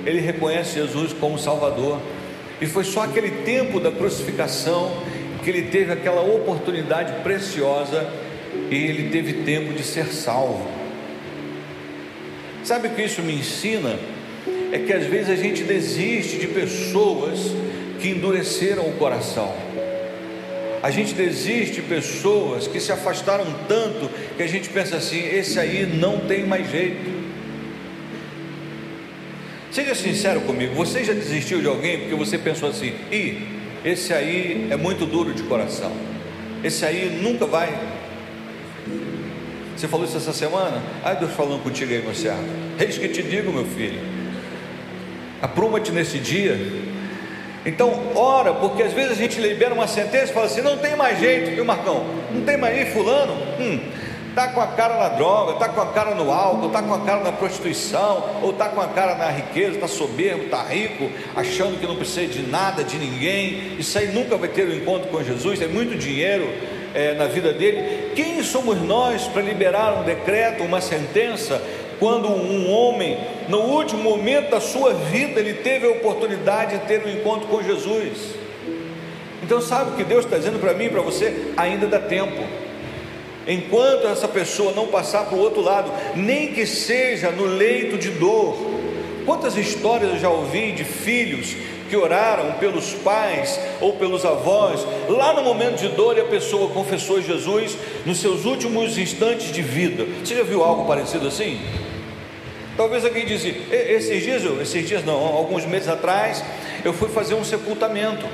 ele 0.07 0.19
reconhece 0.21 0.77
Jesus 0.77 1.13
como 1.13 1.39
Salvador. 1.39 2.01
E 2.59 2.67
foi 2.67 2.85
só 2.85 3.03
aquele 3.03 3.43
tempo 3.45 3.79
da 3.81 3.93
crucificação 3.93 4.97
que 5.43 5.51
ele 5.51 5.65
teve 5.65 5.93
aquela 5.93 6.23
oportunidade 6.23 7.23
preciosa 7.23 8.11
e 8.71 8.75
ele 8.75 9.11
teve 9.11 9.45
tempo 9.45 9.75
de 9.75 9.83
ser 9.83 10.07
salvo. 10.07 10.67
Sabe 12.65 12.89
o 12.89 12.91
que 12.93 13.03
isso 13.03 13.21
me 13.21 13.35
ensina? 13.35 13.99
É 14.73 14.79
que 14.79 14.93
às 14.93 15.05
vezes 15.05 15.29
a 15.29 15.37
gente 15.37 15.65
desiste 15.65 16.39
de 16.39 16.47
pessoas 16.47 17.41
que 18.01 18.09
endureceram 18.09 18.89
o 18.89 18.93
coração. 18.93 19.64
A 20.85 20.91
gente 20.91 21.15
desiste 21.15 21.77
de 21.77 21.81
pessoas 21.81 22.67
que 22.67 22.79
se 22.79 22.93
afastaram 22.93 23.47
tanto 23.67 24.11
que 24.37 24.43
a 24.43 24.47
gente 24.47 24.69
pensa 24.69 24.99
assim: 24.99 25.19
esse 25.19 25.59
aí 25.59 25.87
não 25.87 26.21
tem 26.21 26.45
mais 26.47 26.71
jeito. 26.71 27.11
Seja 29.73 29.95
sincero 29.95 30.43
comigo, 30.43 30.75
você 30.75 31.03
já 31.03 31.15
desistiu 31.15 31.63
de 31.63 31.67
alguém 31.67 32.01
porque 32.01 32.15
você 32.15 32.37
pensou 32.37 32.69
assim, 32.69 32.93
e 33.11 33.49
esse 33.83 34.13
aí 34.13 34.69
é 34.71 34.77
muito 34.77 35.07
duro 35.07 35.33
de 35.33 35.43
coração, 35.45 35.91
esse 36.63 36.85
aí 36.85 37.19
nunca 37.23 37.47
vai. 37.47 37.75
Você 39.75 39.89
falou 39.89 40.05
isso 40.05 40.19
essa 40.19 40.35
semana? 40.35 40.83
Ai, 41.03 41.17
Deus 41.17 41.33
falando 41.33 41.63
contigo 41.63 41.95
aí, 41.95 42.03
meu 42.03 42.15
servo. 42.15 42.45
Eis 42.79 42.99
que 42.99 43.09
te 43.09 43.23
digo, 43.23 43.51
meu 43.51 43.65
filho. 43.65 44.01
Apruma-te 45.41 45.91
nesse 45.93 46.19
dia. 46.19 46.59
Então, 47.67 48.13
ora, 48.15 48.53
porque 48.53 48.83
às 48.83 48.93
vezes 48.93 49.13
a 49.13 49.15
gente 49.15 49.41
libera 49.41 49.73
uma 49.73 49.87
sentença 49.87 50.31
e 50.31 50.35
fala 50.35 50.47
assim: 50.47 50.61
não 50.61 50.77
tem 50.79 50.95
mais 50.97 51.19
jeito, 51.19 51.51
viu, 51.51 51.65
Marcão? 51.65 52.05
Não 52.31 52.43
tem 52.43 52.57
mais, 52.57 52.81
e 52.81 52.91
Fulano? 52.93 53.35
Hum, 53.59 53.81
Está 54.35 54.49
com 54.49 54.61
a 54.61 54.67
cara 54.67 54.99
na 54.99 55.11
droga, 55.11 55.53
está 55.53 55.69
com 55.69 55.81
a 55.81 55.87
cara 55.93 56.13
no 56.17 56.33
álcool, 56.33 56.67
está 56.67 56.83
com 56.83 56.93
a 56.93 56.99
cara 57.03 57.23
na 57.23 57.31
prostituição, 57.31 58.41
ou 58.43 58.51
está 58.51 58.69
com 58.69 58.81
a 58.81 58.89
cara 58.89 59.15
na 59.15 59.29
riqueza, 59.31 59.77
está 59.77 59.87
soberbo, 59.87 60.47
está 60.47 60.61
rico, 60.65 61.09
achando 61.37 61.79
que 61.79 61.87
não 61.87 61.95
precisa 61.95 62.27
de 62.27 62.43
nada, 62.43 62.83
de 62.83 62.99
ninguém. 62.99 63.77
Isso 63.79 63.97
aí 63.97 64.09
nunca 64.09 64.37
vai 64.37 64.49
ter 64.49 64.67
um 64.67 64.75
encontro 64.75 65.09
com 65.09 65.23
Jesus, 65.23 65.61
tem 65.61 65.69
muito 65.69 65.97
dinheiro 65.97 66.53
é, 66.93 67.15
na 67.15 67.27
vida 67.27 67.53
dele. 67.53 68.11
Quem 68.17 68.43
somos 68.43 68.83
nós 68.83 69.23
para 69.29 69.41
liberar 69.41 70.01
um 70.01 70.03
decreto, 70.03 70.65
uma 70.65 70.81
sentença, 70.81 71.63
quando 71.99 72.29
um 72.29 72.71
homem, 72.71 73.19
no 73.49 73.59
último 73.59 74.03
momento 74.03 74.51
da 74.51 74.61
sua 74.61 74.95
vida, 74.95 75.41
ele 75.41 75.55
teve 75.55 75.87
a 75.87 75.91
oportunidade 75.91 76.79
de 76.79 76.87
ter 76.87 77.05
um 77.05 77.11
encontro 77.11 77.49
com 77.49 77.63
Jesus? 77.63 78.35
Então, 79.43 79.61
sabe 79.61 79.91
o 79.91 79.95
que 79.95 80.05
Deus 80.05 80.25
está 80.25 80.39
dizendo 80.39 80.59
para 80.59 80.73
mim 80.75 80.87
e 80.87 80.91
para 80.91 81.03
você? 81.03 81.53
Ainda 81.57 81.87
dá 81.87 81.99
tempo 81.99 82.43
enquanto 83.47 84.07
essa 84.07 84.27
pessoa 84.27 84.73
não 84.73 84.89
passar 84.89 85.27
para 85.27 85.37
o 85.37 85.41
outro 85.41 85.61
lado, 85.61 85.93
nem 86.15 86.53
que 86.53 86.67
seja 86.67 87.31
no 87.31 87.45
leito 87.45 87.99
de 87.99 88.11
dor. 88.11 88.57
Quantas 89.25 89.57
histórias 89.57 90.13
eu 90.13 90.19
já 90.19 90.29
ouvi 90.29 90.73
de 90.73 90.85
filhos 90.85 91.55
que 91.89 91.97
oraram 91.97 92.53
pelos 92.53 92.93
pais 92.93 93.59
ou 93.81 93.95
pelos 93.95 94.25
avós, 94.25 94.87
lá 95.09 95.33
no 95.33 95.43
momento 95.43 95.79
de 95.79 95.89
dor 95.89 96.17
e 96.17 96.21
a 96.21 96.25
pessoa 96.25 96.71
confessou 96.71 97.21
Jesus 97.21 97.77
nos 98.05 98.19
seus 98.19 98.45
últimos 98.45 98.97
instantes 98.99 99.53
de 99.53 99.63
vida. 99.63 100.07
Você 100.25 100.35
já 100.37 100.43
viu 100.43 100.63
algo 100.63 100.87
parecido 100.87 101.29
assim? 101.29 101.61
Talvez 102.77 103.05
alguém 103.05 103.25
dizia, 103.25 103.55
esses 103.71 104.23
dias, 104.23 104.43
esses 104.61 104.89
dias 104.89 105.05
não, 105.05 105.15
alguns 105.15 105.65
meses 105.65 105.89
atrás, 105.89 106.43
eu 106.85 106.93
fui 106.93 107.09
fazer 107.09 107.35
um 107.35 107.45
sepultamento. 107.45 108.27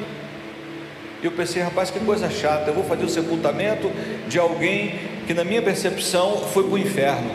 E 1.23 1.27
eu 1.27 1.33
pensei, 1.33 1.63
rapaz, 1.63 1.91
que 1.91 2.01
coisa 2.01 2.31
chata, 2.31 2.71
eu 2.71 2.75
vou 2.75 2.85
fazer 2.85 3.05
o 3.05 3.09
sepultamento 3.09 3.91
de 4.27 4.39
alguém 4.39 4.99
que, 5.27 5.35
na 5.35 5.45
minha 5.45 5.61
percepção, 5.61 6.39
foi 6.53 6.63
para 6.63 6.73
o 6.73 6.79
inferno. 6.79 7.31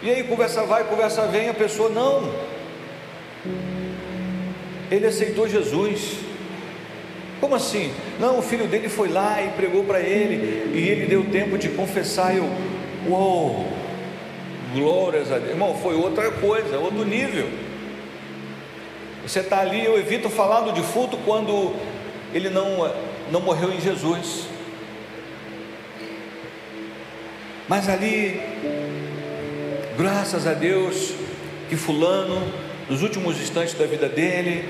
E 0.00 0.10
aí, 0.10 0.22
conversa 0.22 0.62
vai, 0.62 0.84
conversa 0.84 1.26
vem, 1.26 1.48
a 1.48 1.54
pessoa, 1.54 1.88
não. 1.88 2.32
Ele 4.90 5.06
aceitou 5.06 5.48
Jesus. 5.48 6.18
Como 7.40 7.54
assim? 7.54 7.92
Não, 8.18 8.38
o 8.38 8.42
filho 8.42 8.66
dele 8.66 8.88
foi 8.88 9.08
lá 9.08 9.42
e 9.42 9.48
pregou 9.50 9.84
para 9.84 10.00
ele, 10.00 10.72
e 10.74 10.88
ele 10.88 11.06
deu 11.06 11.24
tempo 11.24 11.56
de 11.56 11.68
confessar. 11.68 12.36
Eu, 12.36 12.48
uou, 13.06 13.66
glórias 14.74 15.30
a 15.30 15.38
Deus. 15.38 15.50
Irmão, 15.50 15.76
foi 15.76 15.94
outra 15.94 16.30
coisa, 16.32 16.78
outro 16.78 17.04
nível. 17.04 17.48
Você 19.24 19.40
está 19.40 19.60
ali, 19.60 19.84
eu 19.84 19.98
evito 19.98 20.30
falar 20.30 20.62
do 20.62 20.72
defunto 20.72 21.16
quando 21.18 21.74
ele 22.32 22.50
não, 22.50 22.92
não 23.30 23.40
morreu 23.40 23.72
em 23.72 23.80
Jesus. 23.80 24.46
Mas 27.68 27.88
ali, 27.88 28.40
graças 29.98 30.46
a 30.46 30.54
Deus, 30.54 31.12
que 31.68 31.76
Fulano, 31.76 32.42
nos 32.88 33.02
últimos 33.02 33.40
instantes 33.40 33.74
da 33.74 33.86
vida 33.86 34.08
dele, 34.08 34.68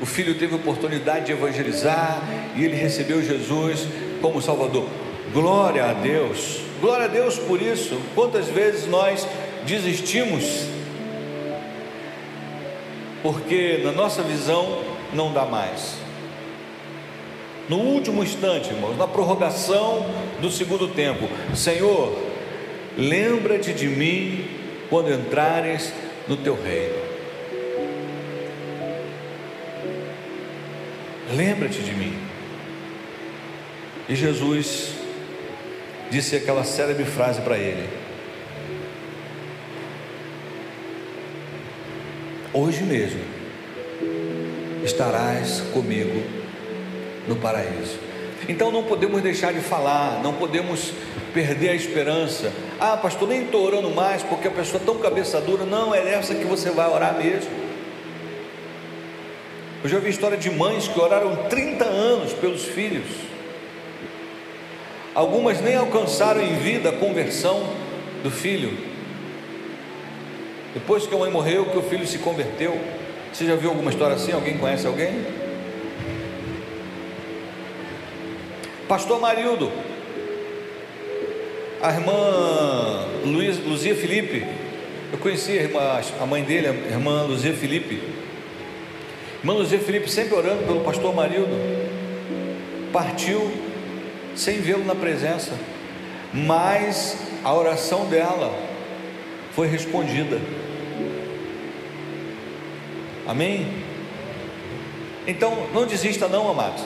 o 0.00 0.06
filho 0.06 0.34
teve 0.34 0.54
oportunidade 0.54 1.26
de 1.26 1.32
evangelizar 1.32 2.22
e 2.56 2.64
ele 2.64 2.76
recebeu 2.76 3.22
Jesus 3.22 3.86
como 4.20 4.42
Salvador. 4.42 4.88
Glória 5.32 5.86
a 5.86 5.92
Deus, 5.92 6.60
glória 6.80 7.06
a 7.06 7.08
Deus 7.08 7.38
por 7.38 7.60
isso. 7.60 8.00
Quantas 8.14 8.48
vezes 8.48 8.86
nós 8.86 9.26
desistimos, 9.66 10.66
porque 13.22 13.80
na 13.82 13.92
nossa 13.92 14.22
visão 14.22 14.82
não 15.12 15.32
dá 15.32 15.44
mais 15.44 16.04
no 17.68 17.78
último 17.78 18.22
instante, 18.22 18.68
irmãos, 18.68 18.96
na 18.98 19.06
prorrogação 19.06 20.06
do 20.40 20.50
segundo 20.50 20.88
tempo: 20.88 21.28
Senhor, 21.54 22.14
lembra-te 22.96 23.72
de 23.72 23.88
mim 23.88 24.46
quando 24.90 25.12
entrares 25.12 25.92
no 26.28 26.36
teu 26.36 26.60
reino. 26.60 27.03
Lembra-te 31.36 31.82
de 31.82 31.92
mim. 31.92 32.16
E 34.08 34.14
Jesus 34.14 34.94
disse 36.10 36.36
aquela 36.36 36.62
célebre 36.62 37.04
frase 37.04 37.40
para 37.40 37.58
ele: 37.58 37.88
Hoje 42.52 42.84
mesmo 42.84 43.20
estarás 44.84 45.60
comigo 45.72 46.22
no 47.26 47.36
paraíso. 47.36 47.98
Então 48.48 48.70
não 48.70 48.84
podemos 48.84 49.22
deixar 49.22 49.52
de 49.52 49.60
falar, 49.60 50.22
não 50.22 50.34
podemos 50.34 50.92
perder 51.32 51.70
a 51.70 51.74
esperança. 51.74 52.52
Ah, 52.78 52.96
pastor, 52.96 53.26
nem 53.26 53.44
estou 53.44 53.64
orando 53.64 53.90
mais 53.90 54.22
porque 54.22 54.46
a 54.46 54.50
pessoa 54.50 54.80
é 54.80 54.84
tão 54.84 54.98
cabeça 54.98 55.40
dura. 55.40 55.64
Não, 55.64 55.94
é 55.94 56.12
essa 56.12 56.34
que 56.34 56.44
você 56.44 56.70
vai 56.70 56.88
orar 56.88 57.16
mesmo. 57.16 57.63
Eu 59.84 59.90
já 59.90 59.98
vi 59.98 60.08
história 60.08 60.38
de 60.38 60.50
mães 60.50 60.88
que 60.88 60.98
oraram 60.98 61.36
30 61.50 61.84
anos 61.84 62.32
pelos 62.32 62.64
filhos. 62.64 63.04
Algumas 65.14 65.60
nem 65.60 65.76
alcançaram 65.76 66.40
em 66.40 66.56
vida 66.56 66.88
a 66.88 66.92
conversão, 66.92 67.68
do 68.22 68.30
filho. 68.30 68.78
Depois 70.72 71.06
que 71.06 71.14
a 71.14 71.18
mãe 71.18 71.30
morreu, 71.30 71.66
que 71.66 71.76
o 71.76 71.82
filho 71.82 72.06
se 72.06 72.16
converteu. 72.16 72.80
Você 73.30 73.44
já 73.44 73.56
viu 73.56 73.68
alguma 73.68 73.90
história 73.90 74.16
assim? 74.16 74.32
Alguém 74.32 74.56
conhece 74.56 74.86
alguém? 74.86 75.26
Pastor 78.88 79.20
Marildo, 79.20 79.70
a 81.82 81.90
irmã 81.90 83.06
Luiz, 83.26 83.58
Luzia 83.58 83.94
Felipe, 83.94 84.46
eu 85.12 85.18
conheci 85.18 85.58
a, 85.58 85.62
irmã, 85.62 86.00
a 86.18 86.24
mãe 86.24 86.42
dele, 86.42 86.68
a 86.68 86.70
irmã 86.70 87.24
Luzia 87.24 87.52
Felipe. 87.52 88.13
Irmã 89.44 89.52
Luzia 89.52 89.78
Felipe 89.78 90.10
sempre 90.10 90.34
orando 90.34 90.62
pelo 90.64 90.80
pastor 90.80 91.14
Marildo. 91.14 91.52
Partiu 92.90 93.52
sem 94.34 94.62
vê-lo 94.62 94.86
na 94.86 94.94
presença, 94.94 95.52
mas 96.32 97.18
a 97.44 97.52
oração 97.52 98.06
dela 98.06 98.58
foi 99.52 99.66
respondida. 99.66 100.40
Amém? 103.26 103.68
Então, 105.26 105.66
não 105.74 105.84
desista 105.84 106.26
não, 106.26 106.50
amados. 106.50 106.82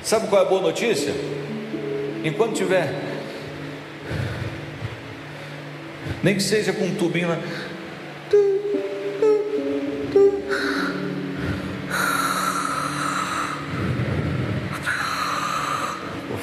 Sabe 0.00 0.28
qual 0.28 0.40
é 0.40 0.44
a 0.46 0.48
boa 0.48 0.62
notícia? 0.62 1.12
Enquanto 2.22 2.54
tiver, 2.54 2.94
nem 6.22 6.36
que 6.36 6.42
seja 6.44 6.72
com 6.72 6.84
um 6.84 6.94
tubinho, 6.94 7.26
né? 7.26 7.42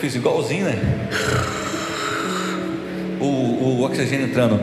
Fiz 0.06 0.16
igualzinho, 0.16 0.66
né? 0.66 0.76
O, 3.20 3.26
o 3.26 3.84
oxigênio 3.84 4.28
entrando. 4.28 4.60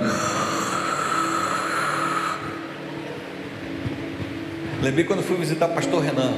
Lembrei 4.81 5.05
quando 5.05 5.21
fui 5.21 5.37
visitar 5.37 5.67
o 5.67 5.75
pastor 5.75 6.01
Renan. 6.01 6.33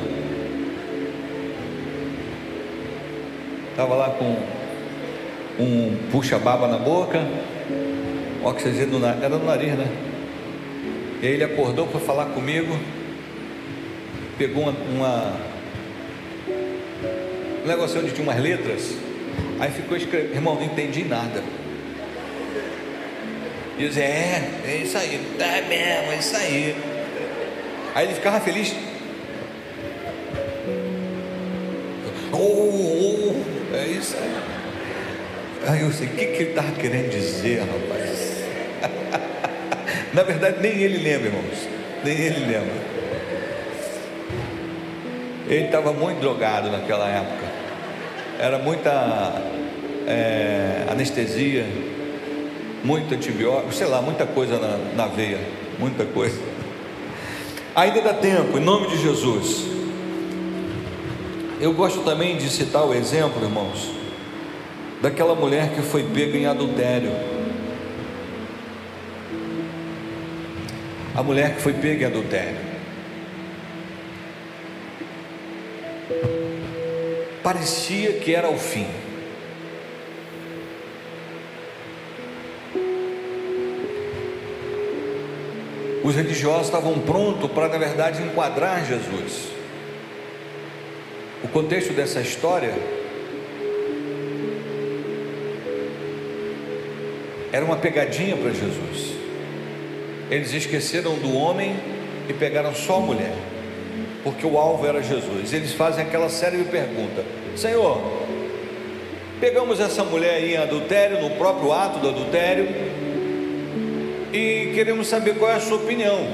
Estava 3.73 3.95
lá 3.95 4.09
com 4.11 4.37
um 5.63 5.99
puxa-baba 6.11 6.67
na 6.67 6.79
boca, 6.79 7.21
oxigênio 8.43 8.99
no, 8.99 9.07
era 9.07 9.29
no 9.29 9.45
nariz, 9.45 9.75
né? 9.77 9.87
E 11.21 11.27
aí 11.27 11.33
ele 11.35 11.45
acordou 11.45 11.87
para 11.89 12.01
falar 12.01 12.27
comigo, 12.27 12.75
pegou 14.39 14.63
uma, 14.63 14.73
uma 14.73 15.54
um 17.65 17.67
negócio 17.67 17.99
onde 17.99 18.13
tinha 18.13 18.23
umas 18.23 18.39
letras, 18.39 18.95
aí 19.59 19.71
ficou 19.71 19.97
escrevendo, 19.97 20.35
irmão, 20.35 20.55
não 20.55 20.65
entendi 20.65 21.05
nada. 21.05 21.43
E 23.79 23.83
eu 23.83 23.89
dizia, 23.89 24.05
é, 24.05 24.51
é 24.67 24.77
isso 24.77 24.99
aí, 24.99 25.21
tá 25.39 25.63
mesmo, 25.67 26.13
é 26.13 26.17
isso 26.17 26.37
aí. 26.37 26.77
Aí 27.95 28.07
ele 28.07 28.15
ficava 28.15 28.39
feliz. 28.41 28.75
Oh, 32.33 32.37
oh, 32.37 33.77
é 33.77 33.87
isso 33.87 34.17
aí. 34.17 34.55
Aí 35.67 35.81
eu 35.81 35.93
sei, 35.93 36.09
o 36.09 36.11
que, 36.11 36.27
que 36.27 36.43
ele 36.43 36.51
estava 36.51 36.73
querendo 36.73 37.11
dizer, 37.11 37.61
rapaz? 37.61 38.45
Na 40.13 40.23
verdade, 40.23 40.59
nem 40.61 40.73
ele 40.83 40.99
lembra, 40.99 41.29
irmãos. 41.29 41.69
Nem 42.05 42.15
ele 42.15 42.41
lembra. 42.41 42.95
Ele 45.49 45.65
estava 45.65 45.93
muito 45.93 46.21
drogado 46.21 46.71
naquela 46.71 47.09
época. 47.09 47.44
Era 48.45 48.59
muita 48.59 49.43
é, 50.07 50.85
anestesia, 50.91 51.65
muito 52.85 53.15
antibiótico, 53.15 53.73
sei 53.73 53.87
lá, 53.87 54.03
muita 54.03 54.27
coisa 54.27 54.59
na, 54.59 54.77
na 54.95 55.07
veia, 55.07 55.41
muita 55.79 56.05
coisa. 56.05 56.39
Ainda 57.75 58.03
dá 58.03 58.13
tempo, 58.13 58.59
em 58.59 58.61
nome 58.61 58.89
de 58.89 59.01
Jesus. 59.01 59.65
Eu 61.59 61.73
gosto 61.73 62.01
também 62.01 62.37
de 62.37 62.51
citar 62.51 62.85
o 62.85 62.93
exemplo, 62.93 63.43
irmãos, 63.43 63.91
daquela 65.01 65.35
mulher 65.35 65.71
que 65.71 65.81
foi 65.81 66.03
pega 66.03 66.37
em 66.37 66.45
adultério. 66.45 67.13
A 71.17 71.23
mulher 71.23 71.55
que 71.55 71.63
foi 71.63 71.73
pega 71.73 72.05
em 72.05 72.07
adultério. 72.09 72.64
Parecia 77.45 78.15
que 78.15 78.35
era 78.35 78.51
o 78.51 78.59
fim. 78.59 78.89
os 86.05 86.15
religiosos 86.15 86.67
estavam 86.67 86.99
prontos 87.01 87.51
para, 87.51 87.67
na 87.67 87.79
verdade, 87.79 88.23
enquadrar 88.23 88.85
Jesus. 88.85 89.49
O 91.43 91.49
contexto 91.49 91.95
dessa 91.95 92.21
história 92.21 92.75
era 97.51 97.65
uma 97.65 97.77
pegadinha 97.77 98.37
para 98.37 98.51
Jesus. 98.51 99.15
Eles 100.31 100.53
esqueceram 100.53 101.15
do 101.15 101.35
homem 101.35 101.75
e 102.29 102.35
pegaram 102.35 102.75
só 102.75 102.97
a 102.97 103.01
mulher, 103.01 103.35
porque 104.25 104.47
o 104.47 104.59
alvo 104.59 104.87
era 104.87 105.03
Jesus. 105.03 105.53
Eles 105.53 105.75
fazem 105.75 106.05
aquela 106.05 106.31
célebre 106.31 106.65
pergunta: 106.65 107.23
Senhor, 107.55 108.01
pegamos 109.39 109.79
essa 109.79 110.03
mulher 110.03 110.43
em 110.43 110.57
adultério, 110.57 111.21
no 111.21 111.31
próprio 111.37 111.71
ato 111.71 111.99
do 111.99 112.09
adultério, 112.09 112.67
e 114.33 114.73
queremos 114.75 115.07
saber 115.07 115.37
qual 115.37 115.51
é 115.51 115.57
a 115.57 115.61
sua 115.61 115.77
opinião. 115.77 116.27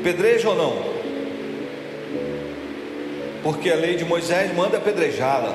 Apedreja 0.00 0.48
ou 0.48 0.56
não? 0.56 0.96
Porque 3.42 3.70
a 3.70 3.76
lei 3.76 3.96
de 3.96 4.04
Moisés 4.04 4.52
manda 4.54 4.78
apedrejá-la. 4.78 5.54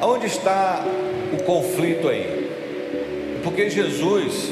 Aonde 0.00 0.26
está 0.26 0.84
o 1.32 1.42
conflito 1.42 2.08
aí? 2.08 3.40
Porque 3.42 3.68
Jesus, 3.68 4.50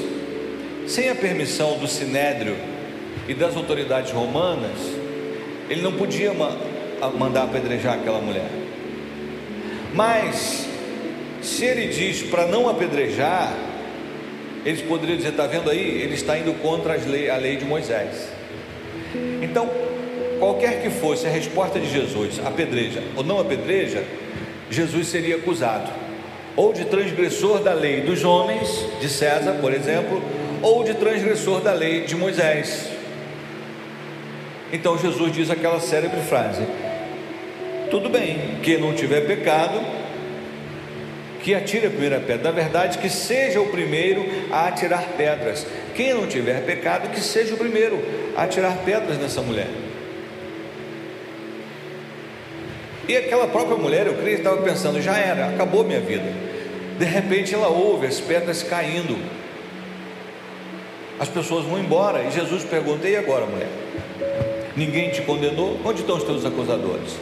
sem 0.87 1.09
a 1.09 1.15
permissão 1.15 1.79
do 1.79 1.87
sinédrio 1.87 2.57
e 3.29 3.35
das 3.35 3.57
autoridades 3.57 4.13
romanas, 4.13 4.79
ele 5.69 5.83
não 5.83 5.93
podia 5.93 6.33
mandar 7.19 7.45
apedrejar 7.45 7.95
aquela 7.95 8.21
mulher. 8.21 8.51
Mas 9.95 10.67
se 11.41 11.65
ele 11.65 11.89
diz 11.89 12.23
para 12.23 12.47
não 12.47 12.69
apedrejar, 12.69 13.55
eles 14.65 14.83
poderiam 14.83 15.17
dizer: 15.17 15.31
está 15.31 15.47
vendo 15.47 15.71
aí? 15.71 16.03
Ele 16.03 16.15
está 16.15 16.39
indo 16.39 16.53
contra 16.61 16.97
lei, 16.97 17.31
a 17.31 17.37
lei 17.37 17.57
de 17.57 17.65
Moisés. 17.65 18.29
Então, 19.43 19.71
qualquer 20.39 20.83
que 20.83 20.91
fosse 20.91 21.27
a 21.27 21.31
resposta 21.31 21.79
de 21.79 21.91
Jesus, 21.91 22.41
apedreja 22.45 23.03
ou 23.17 23.23
não 23.23 23.39
apedreja, 23.39 24.03
Jesus 24.71 25.09
seria 25.09 25.37
acusado 25.37 26.05
ou 26.57 26.73
de 26.73 26.85
transgressor 26.85 27.61
da 27.61 27.73
lei 27.73 28.03
dos 28.03 28.25
homens, 28.25 28.87
de 29.01 29.09
César, 29.09 29.59
por 29.61 29.73
exemplo, 29.73 30.23
ou 30.63 30.85
de 30.85 30.95
transgressor 30.95 31.61
da 31.61 31.73
lei 31.73 32.03
de 32.03 32.15
Moisés. 32.15 32.94
Então 34.75 34.99
Jesus 34.99 35.33
diz 35.33 35.51
aquela 35.51 35.79
célebre 35.79 36.21
frase: 36.23 36.67
Tudo 37.93 38.09
bem, 38.09 38.59
que 38.61 38.77
não 38.77 38.93
tiver 38.93 39.21
pecado, 39.21 39.81
que 41.45 41.55
atire 41.55 41.87
a 41.87 41.91
primeira 41.91 42.19
pedra. 42.19 42.43
Na 42.43 42.51
verdade, 42.51 42.99
que 42.99 43.09
seja 43.09 43.61
o 43.61 43.69
primeiro 43.69 44.27
a 44.51 44.67
atirar 44.67 45.11
pedras. 45.17 45.65
Quem 45.95 46.13
não 46.13 46.27
tiver 46.27 46.67
pecado, 46.67 47.09
que 47.11 47.21
seja 47.21 47.55
o 47.55 47.57
primeiro 47.57 48.03
a 48.37 48.43
atirar 48.43 48.79
pedras 48.79 49.17
nessa 49.17 49.41
mulher. 49.43 49.69
E 53.07 53.17
aquela 53.17 53.47
própria 53.47 53.77
mulher, 53.77 54.09
eu 54.09 54.15
creio, 54.15 54.39
estava 54.39 54.61
pensando: 54.61 55.01
já 55.01 55.17
era, 55.17 55.51
acabou 55.51 55.85
minha 55.85 56.01
vida. 56.01 56.33
De 56.99 57.05
repente 57.05 57.55
ela 57.55 57.69
ouve 57.69 58.09
as 58.09 58.19
pedras 58.19 58.65
caindo. 58.65 59.17
As 61.21 61.29
pessoas 61.29 61.65
vão 61.65 61.79
embora 61.79 62.25
e 62.25 62.33
Jesus 62.33 62.65
pergunta: 62.65 63.09
e 63.09 63.15
agora, 63.15 63.47
mulher? 63.47 63.69
Ninguém 64.77 65.11
te 65.11 65.23
condenou? 65.23 65.79
Onde 65.85 66.01
estão 66.01 66.17
os 66.17 66.25
teus 66.25 66.45
acusadores? 66.45 67.17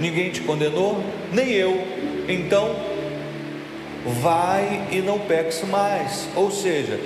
Ninguém 0.00 0.30
te 0.30 0.40
condenou? 0.40 1.02
Nem 1.32 1.52
eu. 1.52 1.80
Então 2.28 2.74
vai 4.20 4.88
e 4.90 4.96
não 4.96 5.18
peques 5.20 5.62
mais. 5.62 6.28
Ou 6.34 6.50
seja, 6.50 6.98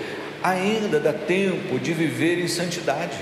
ainda 0.42 0.98
dá 0.98 1.12
tempo 1.12 1.78
de 1.78 1.92
viver 1.92 2.38
em 2.38 2.48
santidade. 2.48 3.16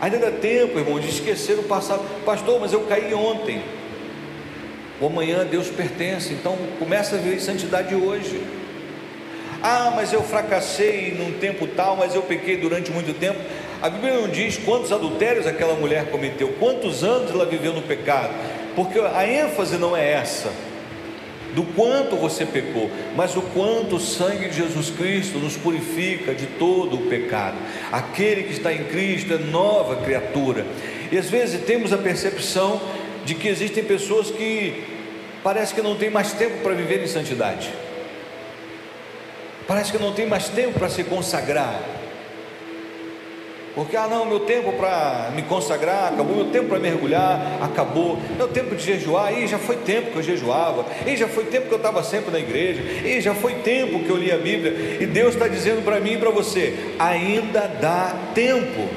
Ainda 0.00 0.18
dá 0.18 0.30
tempo, 0.30 0.78
irmão, 0.78 0.98
de 0.98 1.08
esquecer 1.08 1.58
o 1.58 1.64
passado. 1.64 2.02
Pastor, 2.24 2.58
mas 2.58 2.72
eu 2.72 2.80
caí 2.86 3.12
ontem. 3.12 3.62
O 4.98 5.06
amanhã 5.06 5.46
Deus 5.46 5.68
pertence, 5.68 6.32
então 6.32 6.56
começa 6.78 7.16
a 7.16 7.18
viver 7.18 7.36
em 7.36 7.40
santidade 7.40 7.94
hoje. 7.94 8.42
Ah, 9.62 9.92
mas 9.94 10.10
eu 10.10 10.22
fracassei 10.22 11.14
num 11.18 11.38
tempo 11.38 11.66
tal, 11.66 11.96
mas 11.96 12.14
eu 12.14 12.22
pequei 12.22 12.56
durante 12.56 12.90
muito 12.90 13.12
tempo. 13.18 13.38
A 13.82 13.88
Bíblia 13.88 14.12
não 14.12 14.28
diz 14.28 14.58
quantos 14.58 14.92
adultérios 14.92 15.46
aquela 15.46 15.74
mulher 15.74 16.10
cometeu, 16.10 16.54
quantos 16.58 17.02
anos 17.02 17.30
ela 17.30 17.46
viveu 17.46 17.72
no 17.72 17.80
pecado, 17.80 18.34
porque 18.76 18.98
a 18.98 19.26
ênfase 19.26 19.76
não 19.78 19.96
é 19.96 20.12
essa. 20.12 20.52
do 21.54 21.64
quanto 21.74 22.14
você 22.16 22.46
pecou, 22.46 22.88
mas 23.16 23.36
o 23.36 23.42
quanto 23.42 23.96
o 23.96 24.00
sangue 24.00 24.48
de 24.48 24.56
Jesus 24.56 24.90
Cristo 24.90 25.38
nos 25.38 25.56
purifica 25.56 26.32
de 26.34 26.46
todo 26.46 26.94
o 26.94 27.06
pecado. 27.08 27.56
Aquele 27.90 28.44
que 28.44 28.52
está 28.52 28.72
em 28.72 28.84
Cristo 28.84 29.34
é 29.34 29.38
nova 29.38 29.96
criatura. 29.96 30.64
E 31.10 31.18
às 31.18 31.28
vezes 31.28 31.64
temos 31.64 31.92
a 31.92 31.98
percepção 31.98 32.80
de 33.24 33.34
que 33.34 33.48
existem 33.48 33.82
pessoas 33.82 34.30
que 34.30 34.84
parece 35.42 35.74
que 35.74 35.82
não 35.82 35.96
tem 35.96 36.08
mais 36.08 36.32
tempo 36.32 36.58
para 36.62 36.74
viver 36.74 37.02
em 37.02 37.08
santidade. 37.08 37.68
Parece 39.66 39.90
que 39.92 39.98
não 39.98 40.12
tem 40.12 40.26
mais 40.26 40.48
tempo 40.48 40.78
para 40.78 40.88
se 40.88 41.02
consagrar. 41.04 41.80
Porque, 43.74 43.96
ah, 43.96 44.08
não, 44.08 44.26
meu 44.26 44.40
tempo 44.40 44.72
para 44.72 45.30
me 45.34 45.42
consagrar 45.42 46.12
acabou, 46.12 46.36
meu 46.36 46.46
tempo 46.46 46.68
para 46.68 46.78
mergulhar 46.80 47.58
acabou, 47.60 48.18
meu 48.36 48.48
tempo 48.48 48.74
de 48.74 48.82
jejuar, 48.82 49.32
e 49.32 49.46
já 49.46 49.58
foi 49.58 49.76
tempo 49.76 50.10
que 50.10 50.16
eu 50.16 50.22
jejuava, 50.22 50.84
e 51.06 51.16
já 51.16 51.28
foi 51.28 51.44
tempo 51.44 51.68
que 51.68 51.72
eu 51.72 51.76
estava 51.76 52.02
sempre 52.02 52.32
na 52.32 52.40
igreja, 52.40 52.82
e 52.82 53.20
já 53.20 53.32
foi 53.32 53.54
tempo 53.56 54.00
que 54.00 54.10
eu 54.10 54.16
li 54.16 54.32
a 54.32 54.38
Bíblia, 54.38 54.98
e 55.00 55.06
Deus 55.06 55.34
está 55.34 55.46
dizendo 55.46 55.84
para 55.84 56.00
mim 56.00 56.14
e 56.14 56.18
para 56.18 56.30
você: 56.30 56.94
ainda 56.98 57.60
dá 57.80 58.16
tempo, 58.34 58.88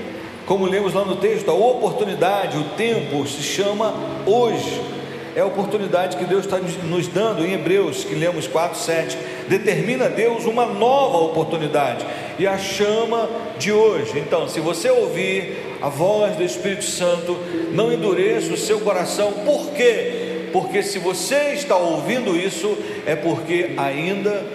como 0.48 0.66
lemos 0.66 0.94
lá 0.94 1.06
no 1.06 1.18
texto, 1.18 1.50
a 1.52 1.54
oportunidade, 1.54 2.58
o 2.58 2.64
tempo 2.76 3.28
se 3.28 3.44
chama 3.44 3.94
hoje. 4.26 4.94
É 5.36 5.42
a 5.42 5.46
oportunidade 5.48 6.16
que 6.16 6.26
Deus 6.26 6.46
está 6.46 6.60
nos 6.60 7.08
dando 7.08 7.44
em 7.44 7.54
Hebreus, 7.54 8.04
que 8.04 8.14
lemos 8.14 8.46
4, 8.46 8.78
7. 8.78 9.18
Determina 9.48 10.08
Deus 10.08 10.46
uma 10.46 10.64
nova 10.68 11.18
oportunidade 11.18 12.06
e 12.38 12.48
a 12.48 12.58
chama 12.58 13.30
de 13.58 13.72
hoje. 13.72 14.20
Então, 14.20 14.48
se 14.48 14.60
você 14.60 14.90
ouvir 14.90 15.78
a 15.82 15.90
voz 15.90 16.36
do 16.36 16.44
Espírito 16.44 16.86
Santo, 16.86 17.38
não 17.74 17.92
endureça 17.92 18.54
o 18.54 18.58
seu 18.58 18.80
coração, 18.80 19.34
por 19.46 19.72
quê? 19.72 20.50
Porque 20.52 20.84
se 20.84 21.00
você 21.00 21.54
está 21.54 21.76
ouvindo 21.76 22.36
isso, 22.36 22.78
é 23.06 23.16
porque 23.16 23.72
ainda 23.78 24.46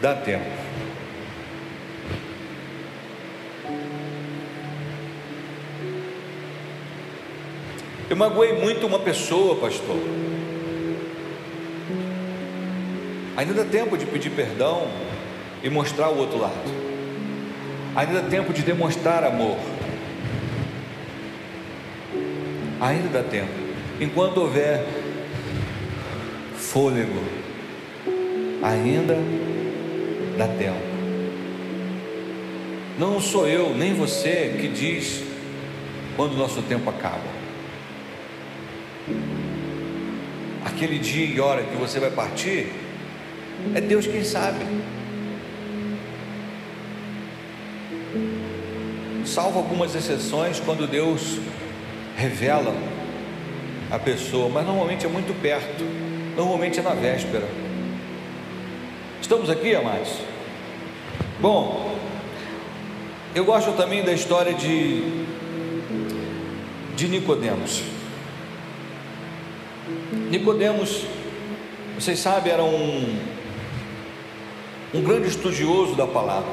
dá 0.00 0.14
tempo. 0.14 0.64
Eu 8.08 8.16
magoei 8.16 8.52
muito 8.52 8.86
uma 8.86 8.98
pessoa, 8.98 9.56
pastor. 9.56 9.96
Ainda 13.36 13.54
dá 13.54 13.64
tempo 13.64 13.96
de 13.98 14.06
pedir 14.06 14.30
perdão 14.30 14.88
e 15.62 15.70
mostrar 15.70 16.10
o 16.10 16.18
outro 16.18 16.38
lado. 16.38 16.83
Ainda 17.94 18.22
dá 18.22 18.28
tempo 18.28 18.52
de 18.52 18.62
demonstrar 18.62 19.24
amor. 19.24 19.56
Ainda 22.80 23.08
dá 23.08 23.22
tempo. 23.22 23.52
Enquanto 24.00 24.38
houver 24.38 24.84
fôlego, 26.56 27.22
ainda 28.62 29.16
dá 30.36 30.48
tempo. 30.48 30.94
Não 32.98 33.20
sou 33.20 33.48
eu 33.48 33.74
nem 33.74 33.94
você 33.94 34.56
que 34.60 34.68
diz 34.68 35.22
quando 36.16 36.32
o 36.32 36.36
nosso 36.36 36.62
tempo 36.62 36.90
acaba. 36.90 37.44
aquele 40.74 40.98
dia 40.98 41.24
e 41.24 41.40
hora 41.40 41.62
que 41.62 41.76
você 41.76 42.00
vai 42.00 42.10
partir, 42.10 42.72
é 43.74 43.80
Deus 43.80 44.06
quem 44.06 44.24
sabe. 44.24 44.58
Salvo 49.34 49.58
algumas 49.58 49.92
exceções 49.96 50.60
quando 50.60 50.86
Deus 50.86 51.40
revela 52.16 52.72
a 53.90 53.98
pessoa, 53.98 54.48
mas 54.48 54.64
normalmente 54.64 55.06
é 55.06 55.08
muito 55.08 55.34
perto, 55.42 55.82
normalmente 56.36 56.78
é 56.78 56.82
na 56.84 56.94
véspera. 56.94 57.44
Estamos 59.20 59.50
aqui, 59.50 59.74
amados? 59.74 60.20
Bom, 61.40 61.96
eu 63.34 63.44
gosto 63.44 63.72
também 63.72 64.04
da 64.04 64.12
história 64.12 64.54
de, 64.54 65.02
de 66.94 67.08
Nicodemos. 67.08 67.82
Nicodemos, 70.30 71.06
vocês 71.96 72.20
sabem, 72.20 72.52
era 72.52 72.62
um, 72.62 73.18
um 74.94 75.02
grande 75.02 75.26
estudioso 75.26 75.96
da 75.96 76.06
palavra. 76.06 76.52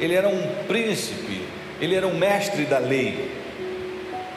Ele 0.00 0.14
era 0.14 0.28
um 0.28 0.64
príncipe, 0.66 1.59
ele 1.80 1.94
era 1.94 2.06
um 2.06 2.16
mestre 2.16 2.64
da 2.64 2.78
lei. 2.78 3.30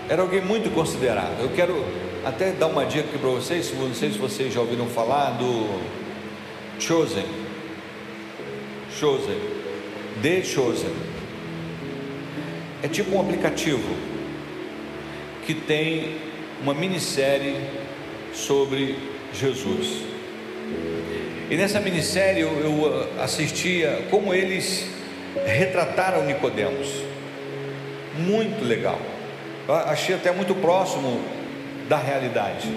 Era 0.09 0.21
alguém 0.21 0.41
muito 0.41 0.69
considerado. 0.73 1.41
Eu 1.41 1.49
quero 1.49 1.83
até 2.25 2.51
dar 2.51 2.67
uma 2.67 2.85
dica 2.85 3.07
aqui 3.07 3.17
para 3.17 3.29
vocês, 3.29 3.73
não 3.77 3.93
sei 3.93 4.11
se 4.11 4.17
vocês 4.17 4.53
já 4.53 4.61
ouviram 4.61 4.87
falar 4.87 5.31
do 5.31 5.79
Chosen. 6.79 7.25
Chosen. 8.97 9.39
The 10.21 10.43
Chosen. 10.43 10.93
É 12.81 12.87
tipo 12.87 13.15
um 13.15 13.21
aplicativo 13.21 13.95
que 15.45 15.53
tem 15.53 16.17
uma 16.61 16.73
minissérie 16.73 17.57
sobre 18.33 18.97
Jesus. 19.33 20.01
E 21.49 21.57
nessa 21.57 21.79
minissérie 21.79 22.41
eu, 22.41 22.51
eu 22.59 23.21
assistia 23.21 24.07
como 24.09 24.33
eles 24.33 24.87
retrataram 25.45 26.25
Nicodemos. 26.25 27.12
Muito 28.17 28.63
legal. 28.63 28.99
Eu 29.67 29.75
achei 29.75 30.15
até 30.15 30.31
muito 30.31 30.53
próximo 30.55 31.21
da 31.87 31.97
realidade. 31.97 32.69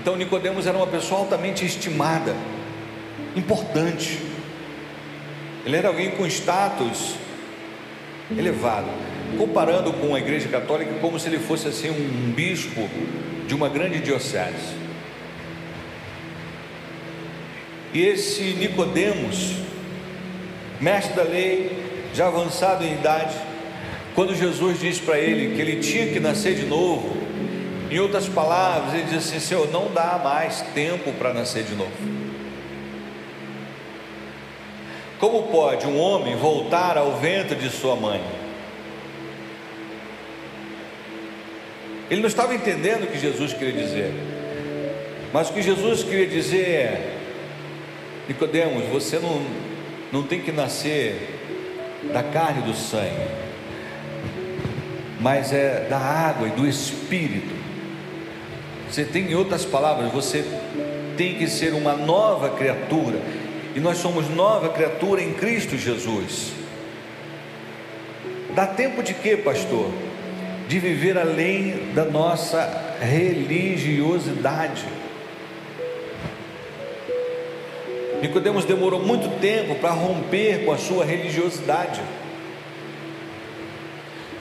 Então 0.00 0.16
Nicodemos 0.16 0.66
era 0.66 0.76
uma 0.76 0.86
pessoa 0.86 1.20
altamente 1.20 1.64
estimada, 1.64 2.34
importante. 3.36 4.18
Ele 5.64 5.76
era 5.76 5.88
alguém 5.88 6.12
com 6.12 6.26
status 6.26 7.16
elevado, 8.36 8.88
comparando 9.36 9.92
com 9.92 10.14
a 10.14 10.18
igreja 10.18 10.48
católica 10.48 10.94
como 11.00 11.18
se 11.18 11.28
ele 11.28 11.38
fosse 11.38 11.68
assim 11.68 11.90
um 11.90 12.32
bispo 12.32 12.88
de 13.46 13.54
uma 13.54 13.68
grande 13.68 14.00
diocese. 14.00 14.80
E 17.92 18.00
esse 18.00 18.54
Nicodemos, 18.54 19.56
mestre 20.80 21.14
da 21.14 21.24
lei, 21.24 21.76
já 22.14 22.28
avançado 22.28 22.84
em 22.84 22.92
idade, 22.92 23.34
quando 24.14 24.34
Jesus 24.34 24.80
disse 24.80 25.00
para 25.00 25.18
ele 25.18 25.54
que 25.54 25.60
ele 25.60 25.76
tinha 25.80 26.08
que 26.08 26.20
nascer 26.20 26.54
de 26.54 26.66
novo, 26.66 27.16
em 27.90 27.98
outras 27.98 28.28
palavras, 28.28 28.94
ele 28.94 29.04
disse 29.04 29.36
assim: 29.36 29.40
Senhor, 29.40 29.70
não 29.70 29.92
dá 29.92 30.20
mais 30.22 30.62
tempo 30.74 31.12
para 31.12 31.34
nascer 31.34 31.64
de 31.64 31.74
novo. 31.74 31.90
Como 35.18 35.44
pode 35.48 35.86
um 35.86 35.98
homem 35.98 36.36
voltar 36.36 36.96
ao 36.96 37.16
ventre 37.16 37.56
de 37.56 37.68
sua 37.68 37.94
mãe? 37.94 38.22
Ele 42.10 42.20
não 42.20 42.28
estava 42.28 42.54
entendendo 42.54 43.04
o 43.04 43.06
que 43.06 43.18
Jesus 43.18 43.52
queria 43.52 43.72
dizer. 43.82 44.12
Mas 45.32 45.48
o 45.48 45.52
que 45.52 45.62
Jesus 45.62 46.02
queria 46.02 46.26
dizer 46.26 46.68
é: 46.68 47.16
Nicodemos, 48.28 48.84
você 48.86 49.18
não, 49.18 49.42
não 50.10 50.22
tem 50.22 50.40
que 50.40 50.50
nascer 50.50 51.38
da 52.12 52.22
carne 52.22 52.62
e 52.62 52.64
do 52.64 52.74
sangue, 52.74 53.28
mas 55.20 55.52
é 55.52 55.86
da 55.88 55.98
água 55.98 56.48
e 56.48 56.50
do 56.50 56.66
espírito. 56.66 57.54
Você 58.88 59.04
tem, 59.04 59.30
em 59.30 59.34
outras 59.34 59.64
palavras, 59.64 60.10
você 60.12 60.44
tem 61.16 61.36
que 61.36 61.46
ser 61.46 61.74
uma 61.74 61.94
nova 61.94 62.50
criatura, 62.50 63.20
e 63.74 63.80
nós 63.80 63.98
somos 63.98 64.28
nova 64.28 64.70
criatura 64.70 65.22
em 65.22 65.32
Cristo 65.34 65.76
Jesus. 65.76 66.52
Dá 68.54 68.66
tempo 68.66 69.02
de 69.02 69.14
quê, 69.14 69.36
pastor? 69.36 69.90
de 70.70 70.78
viver 70.78 71.18
além 71.18 71.92
da 71.94 72.04
nossa 72.04 72.94
religiosidade. 73.00 74.84
Nicodemos 78.22 78.64
demorou 78.64 79.00
muito 79.00 79.40
tempo 79.40 79.74
para 79.74 79.90
romper 79.90 80.64
com 80.64 80.70
a 80.70 80.78
sua 80.78 81.04
religiosidade. 81.04 82.00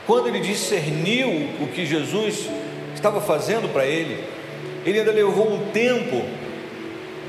Quando 0.09 0.27
ele 0.27 0.39
discerniu 0.39 1.29
o 1.61 1.67
que 1.67 1.85
Jesus 1.85 2.49
estava 2.95 3.21
fazendo 3.21 3.71
para 3.71 3.85
ele, 3.85 4.23
ele 4.83 4.97
ainda 4.97 5.11
levou 5.11 5.53
um 5.53 5.69
tempo 5.69 6.25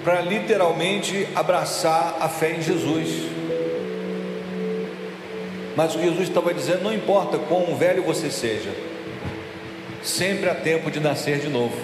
para 0.03 0.23
literalmente 0.23 1.29
abraçar 1.35 2.17
a 2.19 2.27
fé 2.27 2.53
em 2.53 2.63
Jesus. 2.63 3.29
Mas 5.77 5.95
o 5.95 5.99
que 5.99 6.05
Jesus 6.05 6.29
estava 6.29 6.55
dizendo, 6.55 6.85
não 6.85 6.95
importa 6.95 7.37
quão 7.37 7.77
velho 7.77 8.03
você 8.03 8.31
seja, 8.31 8.71
sempre 10.03 10.49
há 10.49 10.55
tempo 10.55 10.91
de 10.91 11.01
nascer 11.01 11.39
de 11.39 11.51
novo. 11.51 11.77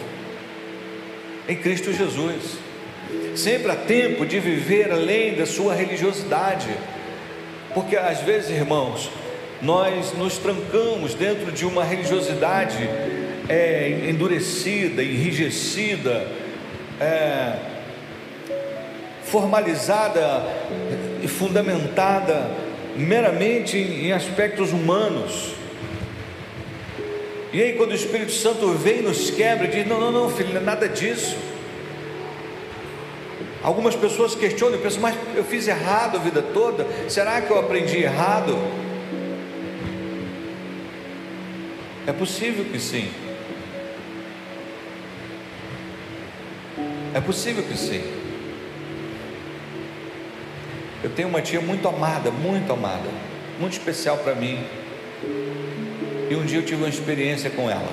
Em 1.46 1.56
Cristo 1.56 1.92
Jesus. 1.92 2.56
Sempre 3.34 3.70
há 3.70 3.76
tempo 3.76 4.24
de 4.24 4.40
viver 4.40 4.90
além 4.90 5.34
da 5.34 5.44
sua 5.44 5.74
religiosidade. 5.74 6.74
Porque 7.74 7.98
às 7.98 8.22
vezes, 8.22 8.48
irmãos, 8.48 9.10
nós 9.62 10.12
nos 10.12 10.38
trancamos 10.38 11.14
dentro 11.14 11.50
de 11.50 11.64
uma 11.64 11.84
religiosidade 11.84 12.88
é, 13.48 14.06
endurecida, 14.08 15.02
enrijecida, 15.02 16.26
é, 17.00 17.54
formalizada 19.24 20.42
e 21.22 21.28
fundamentada 21.28 22.50
meramente 22.96 23.76
em 23.76 24.12
aspectos 24.12 24.72
humanos. 24.72 25.54
E 27.52 27.62
aí, 27.62 27.72
quando 27.74 27.92
o 27.92 27.94
Espírito 27.94 28.32
Santo 28.32 28.72
vem 28.72 28.98
e 28.98 29.02
nos 29.02 29.30
quebra, 29.30 29.66
diz: 29.66 29.86
Não, 29.86 30.00
não, 30.00 30.12
não, 30.12 30.30
filho, 30.30 30.50
não 30.50 30.60
é 30.60 30.64
nada 30.64 30.88
disso. 30.88 31.36
Algumas 33.62 33.96
pessoas 33.96 34.34
questionam 34.34 34.78
e 34.78 34.80
pensam, 34.80 35.02
mas 35.02 35.16
eu 35.34 35.42
fiz 35.42 35.66
errado 35.66 36.18
a 36.18 36.20
vida 36.20 36.40
toda? 36.40 36.86
Será 37.08 37.40
que 37.40 37.50
eu 37.50 37.58
aprendi 37.58 37.96
errado? 37.96 38.56
É 42.06 42.12
possível 42.12 42.64
que 42.64 42.78
sim. 42.78 43.10
É 47.12 47.20
possível 47.20 47.64
que 47.64 47.76
sim. 47.76 48.00
Eu 51.02 51.10
tenho 51.10 51.28
uma 51.28 51.42
tia 51.42 51.60
muito 51.60 51.88
amada, 51.88 52.30
muito 52.30 52.72
amada, 52.72 53.08
muito 53.58 53.72
especial 53.72 54.18
para 54.18 54.34
mim. 54.34 54.64
E 56.30 56.34
um 56.36 56.44
dia 56.44 56.58
eu 56.58 56.64
tive 56.64 56.82
uma 56.82 56.88
experiência 56.88 57.50
com 57.50 57.68
ela. 57.68 57.92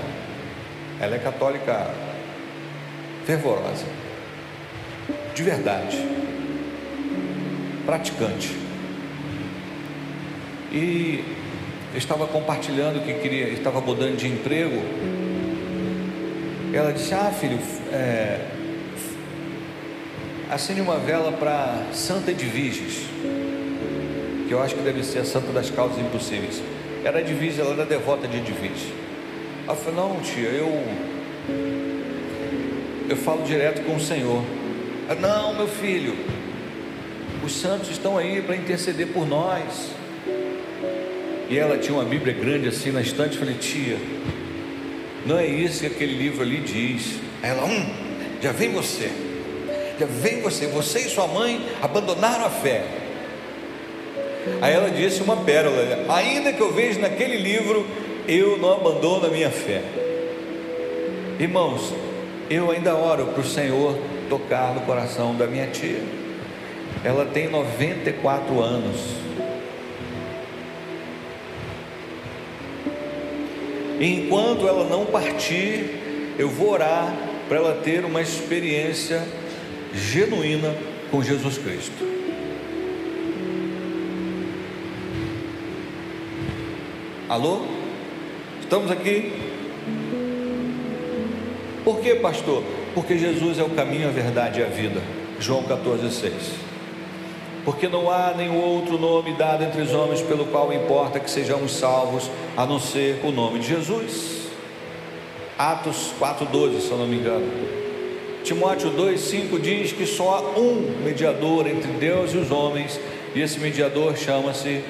Ela 1.00 1.16
é 1.16 1.20
católica 1.20 1.90
fervorosa, 3.26 3.86
de 5.34 5.42
verdade, 5.42 5.98
praticante. 7.86 8.52
E 10.72 11.43
estava 11.96 12.28
compartilhando 12.28 13.04
que 13.04 13.14
queria, 13.16 13.50
estava 13.50 13.80
mudando 13.82 14.18
de 14.18 14.28
emprego. 14.28 14.82
Ela 16.74 16.92
disse: 16.92 17.14
Ah, 17.14 17.32
filho, 17.32 17.60
é, 17.92 18.40
acende 20.50 20.82
uma 20.82 20.98
vela 20.98 21.32
para 21.32 21.88
Santa 21.94 22.32
Edviges, 22.32 23.06
que 24.48 24.54
eu 24.54 24.62
acho 24.62 24.76
que 24.76 24.82
deve 24.82 25.04
ser 25.04 25.20
a 25.20 25.26
Santa 25.26 25.52
das 25.52 25.70
Causas 25.70 26.00
Impossíveis. 26.00 26.62
Era 27.04 27.22
Edviges, 27.22 27.60
ela 27.60 27.74
era 27.74 27.86
devota 27.86 28.28
de 28.28 28.38
Edviges. 28.38 28.92
Ela 29.68 29.76
falou: 29.76 30.16
Não, 30.16 30.22
tia, 30.22 30.50
eu 30.50 30.84
eu 33.10 33.18
falo 33.18 33.44
direto 33.44 33.84
com 33.86 33.96
o 33.96 34.00
Senhor. 34.00 34.44
Não, 35.20 35.54
meu 35.54 35.68
filho, 35.68 36.16
os 37.44 37.54
santos 37.54 37.90
estão 37.90 38.18
aí 38.18 38.42
para 38.42 38.56
interceder 38.56 39.08
por 39.08 39.28
nós. 39.28 39.92
E 41.54 41.60
ela 41.60 41.78
tinha 41.78 41.94
uma 41.94 42.04
Bíblia 42.04 42.34
grande 42.34 42.68
assim 42.68 42.90
na 42.90 43.00
estante. 43.00 43.38
Falei, 43.38 43.54
tia, 43.54 43.96
não 45.24 45.38
é 45.38 45.46
isso 45.46 45.82
que 45.82 45.86
aquele 45.86 46.16
livro 46.16 46.42
ali 46.42 46.60
diz. 46.62 47.20
Aí 47.44 47.52
ela, 47.52 47.64
hum, 47.64 47.86
já 48.42 48.52
vem 48.52 48.72
você, 48.72 49.12
já 50.00 50.08
vem 50.08 50.42
você, 50.42 50.66
você 50.66 51.02
e 51.02 51.10
sua 51.10 51.28
mãe 51.28 51.64
abandonaram 51.80 52.44
a 52.44 52.50
fé. 52.50 52.84
Aí 54.64 54.74
ela 54.74 54.90
disse 54.90 55.22
uma 55.22 55.38
pérola: 55.44 55.78
ainda 56.10 56.52
que 56.52 56.60
eu 56.60 56.74
veja 56.74 57.00
naquele 57.00 57.38
livro, 57.38 57.86
eu 58.28 58.58
não 58.58 58.74
abandono 58.74 59.28
a 59.28 59.30
minha 59.30 59.52
fé. 59.52 59.84
Irmãos, 61.40 61.94
eu 62.50 62.72
ainda 62.72 62.96
oro 62.96 63.28
para 63.28 63.42
o 63.42 63.46
Senhor 63.46 63.96
tocar 64.28 64.74
no 64.74 64.82
coração 64.82 65.36
da 65.36 65.46
minha 65.46 65.68
tia. 65.68 66.02
Ela 67.04 67.26
tem 67.26 67.48
94 67.48 68.60
anos. 68.60 69.22
Enquanto 74.06 74.68
ela 74.68 74.84
não 74.88 75.06
partir, 75.06 76.36
eu 76.38 76.50
vou 76.50 76.72
orar 76.72 77.14
para 77.48 77.58
ela 77.58 77.76
ter 77.84 78.04
uma 78.06 78.22
experiência 78.22 79.24
genuína 79.94 80.76
com 81.12 81.22
Jesus 81.22 81.58
Cristo. 81.58 82.14
Alô? 87.30 87.66
Estamos 88.62 88.92
aqui? 88.92 89.32
Por 91.84 92.00
que, 92.00 92.16
pastor? 92.16 92.64
Porque 92.94 93.18
Jesus 93.18 93.60
é 93.60 93.64
o 93.64 93.70
caminho, 93.70 94.08
a 94.08 94.12
verdade 94.12 94.60
e 94.60 94.64
a 94.64 94.68
vida. 94.68 95.02
João 95.40 95.64
14,6 95.64 96.73
porque 97.66 97.88
não 97.88 98.10
há 98.10 98.34
nenhum 98.36 98.60
outro 98.60 98.98
nome 98.98 99.34
dado 99.34 99.64
entre 99.64 99.82
os 99.82 99.94
homens 99.94 100.22
pelo 100.22 100.46
qual 100.46 100.74
importa 100.74 101.20
que 101.20 101.30
sejamos 101.30 101.72
salvos, 101.72 102.30
a 102.58 102.66
não 102.66 102.80
ser 102.80 103.22
o 103.24 103.32
nome 103.32 103.60
de 103.60 103.68
Jesus. 103.68 104.48
Atos 105.58 106.12
4,12, 106.20 106.82
se 106.82 106.92
eu 106.92 106.98
não 106.98 107.08
me 107.08 107.18
engano. 107.18 107.46
Timóteo 108.44 108.92
2,5 108.92 109.62
diz 109.62 109.92
que 109.94 110.06
só 110.06 110.36
há 110.36 110.60
um 110.60 111.04
mediador 111.04 111.66
entre 111.68 111.92
Deus 111.94 112.34
e 112.34 112.38
os 112.38 112.52
homens, 112.52 113.00
e 113.34 113.42
esse 113.42 113.60
mediador 113.60 114.18
chama-se 114.18 114.84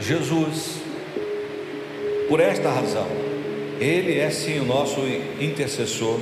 Jesus. 0.00 0.78
Por 2.28 2.40
esta 2.40 2.70
razão, 2.70 3.06
ele 3.78 4.18
é 4.18 4.30
sim 4.30 4.60
o 4.60 4.64
nosso 4.64 5.00
intercessor, 5.38 6.18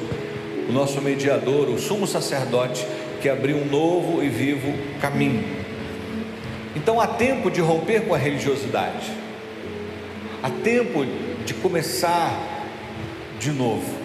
o 0.68 0.72
nosso 0.72 1.00
mediador, 1.00 1.68
o 1.68 1.78
sumo 1.78 2.08
sacerdote 2.08 2.84
que 3.20 3.28
abriu 3.28 3.58
um 3.58 3.66
novo 3.66 4.20
e 4.24 4.28
vivo 4.28 4.72
caminho 5.00 5.61
então 6.74 7.00
há 7.00 7.06
tempo 7.06 7.50
de 7.50 7.60
romper 7.60 8.02
com 8.02 8.14
a 8.14 8.18
religiosidade, 8.18 9.10
há 10.42 10.48
tempo 10.48 11.04
de 11.44 11.54
começar 11.54 12.32
de 13.38 13.50
novo. 13.50 14.02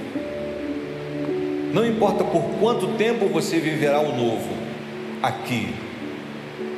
Não 1.73 1.85
importa 1.85 2.23
por 2.23 2.43
quanto 2.59 2.87
tempo 2.97 3.27
você 3.27 3.59
viverá 3.59 3.99
o 3.99 4.15
novo 4.15 4.49
aqui, 5.21 5.73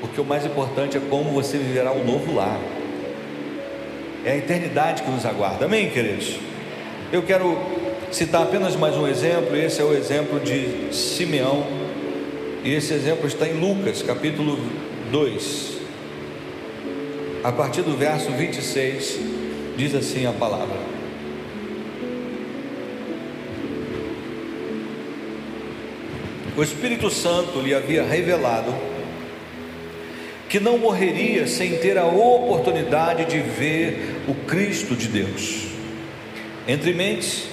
porque 0.01 0.21
o 0.21 0.25
mais 0.25 0.45
importante 0.45 0.97
é 0.97 0.99
como 1.09 1.31
você 1.31 1.57
viverá 1.57 1.91
o 1.91 2.05
novo 2.05 2.35
lá. 2.35 2.59
É 4.23 4.31
a 4.31 4.37
eternidade 4.37 5.01
que 5.01 5.09
nos 5.09 5.25
aguarda. 5.25 5.65
Amém, 5.65 5.89
queridos? 5.89 6.35
Eu 7.11 7.23
quero 7.23 7.57
citar 8.11 8.43
apenas 8.43 8.75
mais 8.75 8.95
um 8.95 9.07
exemplo, 9.07 9.55
e 9.55 9.65
esse 9.65 9.81
é 9.81 9.83
o 9.83 9.93
exemplo 9.93 10.39
de 10.39 10.93
Simeão. 10.93 11.65
E 12.63 12.73
esse 12.73 12.93
exemplo 12.93 13.25
está 13.25 13.47
em 13.47 13.53
Lucas, 13.53 14.01
capítulo 14.01 14.59
2 15.09 15.78
a 17.43 17.51
partir 17.51 17.81
do 17.81 17.95
verso 17.95 18.31
26, 18.31 19.19
diz 19.77 19.95
assim 19.95 20.25
a 20.25 20.31
palavra: 20.33 20.77
O 26.57 26.63
Espírito 26.63 27.09
Santo 27.09 27.61
lhe 27.61 27.73
havia 27.73 28.03
revelado 28.03 28.73
que 30.49 30.59
não 30.59 30.77
morreria 30.77 31.47
sem 31.47 31.77
ter 31.77 31.97
a 31.97 32.07
oportunidade 32.07 33.25
de 33.25 33.39
ver 33.39 34.23
o 34.27 34.33
Cristo 34.33 34.95
de 34.95 35.07
Deus. 35.07 35.67
Entre 36.67 36.91
mentes, 36.91 37.47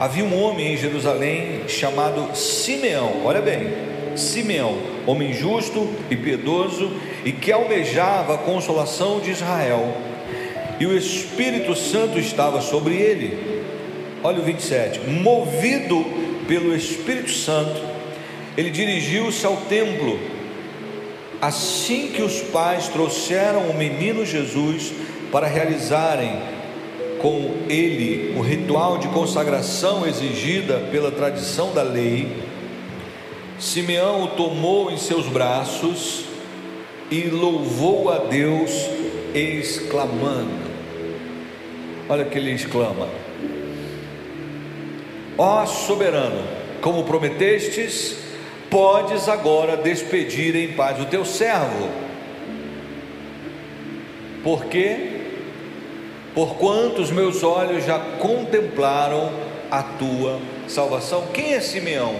havia 0.00 0.24
um 0.24 0.42
homem 0.42 0.72
em 0.72 0.76
Jerusalém 0.76 1.68
chamado 1.68 2.34
Simeão, 2.34 3.22
olha 3.24 3.42
bem, 3.42 3.68
Simeão, 4.16 4.78
homem 5.06 5.34
justo 5.34 5.88
e 6.10 6.16
piedoso 6.16 6.90
e 7.26 7.32
que 7.32 7.50
almejava 7.50 8.34
a 8.34 8.38
consolação 8.38 9.18
de 9.18 9.32
Israel, 9.32 9.96
e 10.78 10.86
o 10.86 10.96
Espírito 10.96 11.74
Santo 11.74 12.20
estava 12.20 12.60
sobre 12.60 12.94
ele. 12.94 13.64
Olha 14.22 14.38
o 14.38 14.44
27. 14.44 15.00
Movido 15.00 16.06
pelo 16.46 16.72
Espírito 16.72 17.32
Santo, 17.32 17.82
ele 18.56 18.70
dirigiu-se 18.70 19.44
ao 19.44 19.56
templo. 19.56 20.20
Assim 21.42 22.12
que 22.14 22.22
os 22.22 22.42
pais 22.42 22.86
trouxeram 22.86 23.70
o 23.70 23.74
menino 23.76 24.24
Jesus 24.24 24.92
para 25.32 25.48
realizarem 25.48 26.30
com 27.20 27.56
ele 27.68 28.36
o 28.38 28.40
ritual 28.40 28.98
de 28.98 29.08
consagração 29.08 30.06
exigida 30.06 30.78
pela 30.92 31.10
tradição 31.10 31.72
da 31.72 31.82
lei, 31.82 32.28
Simeão 33.58 34.22
o 34.22 34.28
tomou 34.28 34.92
em 34.92 34.96
seus 34.96 35.26
braços 35.26 36.25
e 37.10 37.24
louvou 37.24 38.10
a 38.10 38.18
Deus, 38.18 38.70
exclamando: 39.34 40.66
Olha 42.08 42.24
que 42.24 42.38
ele 42.38 42.52
exclama: 42.52 43.08
Ó 45.38 45.66
soberano, 45.66 46.42
como 46.80 47.04
prometestes, 47.04 48.16
podes 48.70 49.28
agora 49.28 49.76
despedir 49.76 50.54
em 50.56 50.72
paz 50.72 51.00
o 51.00 51.06
teu 51.06 51.24
servo. 51.24 51.88
Por 54.42 54.66
quê? 54.66 55.10
Porquanto 56.34 57.00
os 57.00 57.10
meus 57.10 57.42
olhos 57.42 57.84
já 57.84 57.98
contemplaram 57.98 59.32
a 59.70 59.82
tua 59.82 60.38
salvação. 60.68 61.28
Quem 61.32 61.54
é 61.54 61.60
Simeão? 61.60 62.14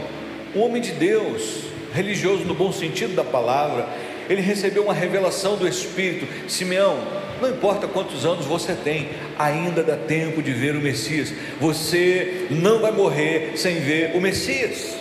Um 0.55 0.63
homem 0.63 0.81
de 0.81 0.93
Deus, 0.93 1.65
religioso 1.93 2.45
no 2.45 2.55
bom 2.55 2.73
sentido 2.73 3.15
da 3.15 3.23
palavra, 3.23 3.87
ele 4.29 4.41
recebeu 4.41 4.85
uma 4.85 4.95
revelação 4.95 5.57
do 5.57 5.67
Espírito: 5.67 6.27
Simeão, 6.49 6.99
não 7.41 7.51
importa 7.51 7.87
quantos 7.87 8.25
anos 8.25 8.47
você 8.47 8.75
tem, 8.75 9.11
ainda 9.39 9.83
dá 9.83 9.97
tempo 9.97 10.43
de 10.43 10.53
ver 10.53 10.75
o 10.75 10.81
Messias. 10.81 11.33
Você 11.61 12.47
não 12.51 12.81
vai 12.81 12.93
morrer 12.93 13.53
sem 13.57 13.81
ver 13.81 14.17
o 14.17 14.21
Messias. 14.21 14.97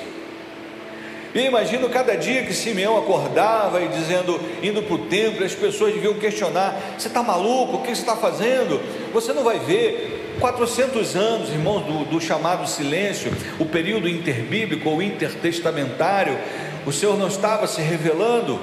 E 1.34 1.42
imagino 1.42 1.90
cada 1.90 2.16
dia 2.16 2.44
que 2.44 2.54
Simeão 2.54 2.98
acordava 2.98 3.82
e 3.82 3.90
dizendo, 3.90 4.40
indo 4.64 4.82
para 4.84 4.96
o 4.96 5.00
templo, 5.00 5.44
as 5.44 5.54
pessoas 5.54 5.94
deviam 5.94 6.14
questionar: 6.14 6.80
você 6.98 7.08
está 7.08 7.22
maluco? 7.22 7.78
O 7.78 7.82
que 7.82 7.94
você 7.94 8.02
está 8.02 8.16
fazendo? 8.16 8.82
Você 9.14 9.34
não 9.34 9.44
vai 9.44 9.60
ver 9.60 10.38
400 10.40 11.16
anos, 11.16 11.50
irmãos, 11.50 11.82
do, 11.86 12.06
do 12.06 12.22
chamado 12.22 12.68
silêncio, 12.68 13.32
o 13.60 13.66
período 13.66 14.08
interbíblico 14.08 14.90
ou 14.90 15.02
intertestamentário, 15.02 16.38
o 16.86 16.92
Senhor 16.92 17.18
não 17.18 17.28
estava 17.28 17.68
se 17.68 17.82
revelando. 17.82 18.60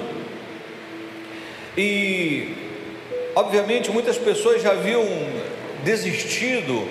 E, 1.77 2.53
obviamente, 3.35 3.89
muitas 3.91 4.17
pessoas 4.17 4.61
já 4.61 4.71
haviam 4.71 5.05
desistido 5.83 6.87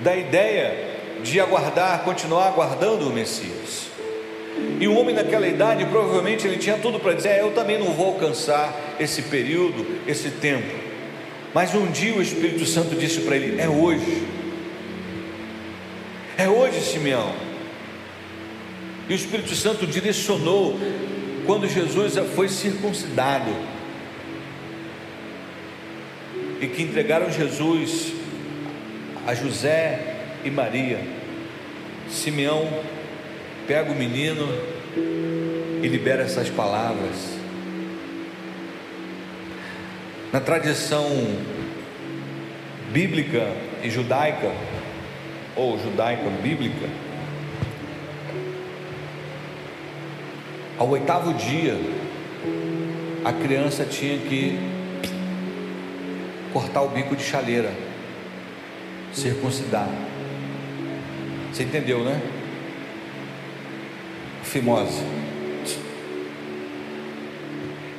da 0.00 0.16
ideia 0.16 0.96
de 1.22 1.40
aguardar, 1.40 2.02
continuar 2.02 2.48
aguardando 2.48 3.08
o 3.08 3.12
Messias. 3.12 3.86
E 4.80 4.86
o 4.86 4.94
homem 4.98 5.14
naquela 5.14 5.46
idade, 5.46 5.84
provavelmente 5.86 6.46
ele 6.46 6.58
tinha 6.58 6.76
tudo 6.78 6.98
para 6.98 7.12
dizer: 7.12 7.28
é, 7.30 7.42
Eu 7.42 7.52
também 7.52 7.78
não 7.78 7.92
vou 7.92 8.06
alcançar 8.06 8.96
esse 8.98 9.22
período, 9.22 9.86
esse 10.06 10.30
tempo. 10.30 10.86
Mas 11.54 11.74
um 11.74 11.86
dia 11.86 12.14
o 12.14 12.22
Espírito 12.22 12.66
Santo 12.66 12.94
disse 12.94 13.20
para 13.20 13.36
ele: 13.36 13.60
É 13.60 13.68
hoje. 13.68 14.26
É 16.38 16.48
hoje, 16.48 16.80
Simeão. 16.80 17.32
E 19.08 19.12
o 19.12 19.16
Espírito 19.16 19.54
Santo 19.54 19.86
direcionou 19.86 20.78
quando 21.46 21.68
Jesus 21.68 22.14
foi 22.34 22.48
circuncidado. 22.48 23.50
E 26.60 26.66
que 26.68 26.82
entregaram 26.82 27.30
Jesus 27.30 28.12
a 29.26 29.34
José 29.34 30.16
e 30.44 30.50
Maria. 30.50 31.00
Simeão 32.08 32.82
pega 33.66 33.90
o 33.90 33.94
menino 33.94 34.46
e 35.82 35.88
libera 35.88 36.22
essas 36.22 36.48
palavras. 36.48 37.36
Na 40.32 40.40
tradição 40.40 41.06
bíblica 42.92 43.52
e 43.82 43.90
judaica, 43.90 44.52
ou 45.54 45.78
judaica 45.78 46.28
bíblica, 46.42 46.88
ao 50.78 50.88
oitavo 50.90 51.34
dia, 51.34 51.76
a 53.24 53.32
criança 53.32 53.84
tinha 53.84 54.18
que 54.18 54.75
cortar 56.56 56.80
o 56.80 56.88
bico 56.88 57.14
de 57.14 57.22
chaleira, 57.22 57.70
circuncidar. 59.12 59.90
Você 61.52 61.64
entendeu, 61.64 62.02
né? 62.02 62.18
fimose. 64.42 65.02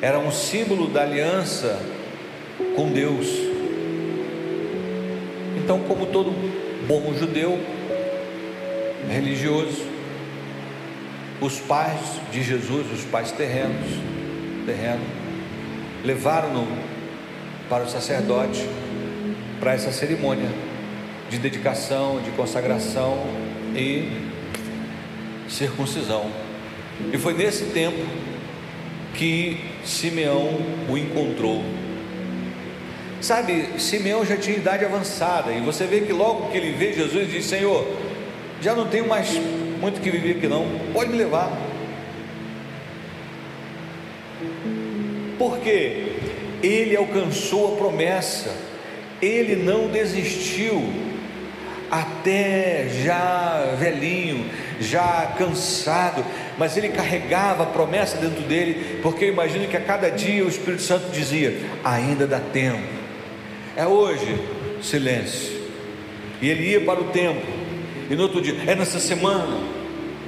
Era 0.01 0.17
um 0.17 0.31
símbolo 0.31 0.87
da 0.87 1.03
aliança 1.03 1.79
com 2.75 2.91
Deus. 2.91 3.27
Então, 5.57 5.81
como 5.81 6.07
todo 6.07 6.31
bom 6.87 7.13
judeu 7.13 7.59
religioso, 9.07 9.85
os 11.39 11.59
pais 11.59 11.99
de 12.31 12.41
Jesus, 12.41 12.91
os 12.91 13.05
pais 13.05 13.31
terrenos, 13.31 13.87
terreno, 14.65 15.05
levaram-no 16.03 16.86
para 17.69 17.83
o 17.83 17.89
sacerdote 17.89 18.67
para 19.59 19.73
essa 19.73 19.91
cerimônia 19.91 20.49
de 21.29 21.37
dedicação, 21.37 22.21
de 22.21 22.31
consagração 22.31 23.25
e 23.75 24.09
circuncisão. 25.49 26.29
E 27.11 27.17
foi 27.17 27.33
nesse 27.33 27.65
tempo 27.65 27.97
que 29.13 29.59
Simeão 29.83 30.57
o 30.89 30.97
encontrou. 30.97 31.63
Sabe, 33.19 33.79
Simeão 33.79 34.23
já 34.25 34.37
tinha 34.37 34.57
idade 34.57 34.85
avançada, 34.85 35.51
e 35.51 35.59
você 35.59 35.85
vê 35.85 36.01
que 36.01 36.13
logo 36.13 36.51
que 36.51 36.57
ele 36.57 36.71
vê 36.71 36.93
Jesus, 36.93 37.31
diz: 37.31 37.45
Senhor, 37.45 37.87
já 38.61 38.75
não 38.75 38.87
tenho 38.87 39.07
mais 39.07 39.31
muito 39.79 39.99
que 40.01 40.09
viver 40.09 40.37
aqui, 40.37 40.47
não, 40.47 40.65
pode 40.93 41.09
me 41.09 41.17
levar. 41.17 41.51
Porque 45.37 46.16
ele 46.61 46.95
alcançou 46.95 47.73
a 47.73 47.77
promessa, 47.77 48.55
ele 49.21 49.55
não 49.55 49.87
desistiu, 49.87 50.81
até 51.89 52.87
já 53.03 53.75
velhinho, 53.79 54.45
já 54.79 55.33
cansado, 55.37 56.23
mas 56.57 56.75
ele 56.75 56.89
carregava 56.89 57.63
a 57.63 57.67
promessa 57.67 58.17
dentro 58.17 58.43
dele, 58.43 58.99
porque 59.01 59.25
eu 59.25 59.29
imagino 59.29 59.67
que 59.67 59.77
a 59.77 59.81
cada 59.81 60.09
dia 60.09 60.43
o 60.43 60.49
Espírito 60.49 60.81
Santo 60.81 61.09
dizia: 61.11 61.57
ainda 61.83 62.27
dá 62.27 62.39
tempo, 62.39 62.87
é 63.75 63.85
hoje, 63.85 64.39
silêncio. 64.81 65.57
E 66.41 66.49
ele 66.49 66.69
ia 66.69 66.81
para 66.81 66.99
o 66.99 67.05
templo, 67.05 67.51
e 68.09 68.15
no 68.15 68.23
outro 68.23 68.41
dia, 68.41 68.55
é 68.67 68.75
nessa 68.75 68.99
semana, 68.99 69.57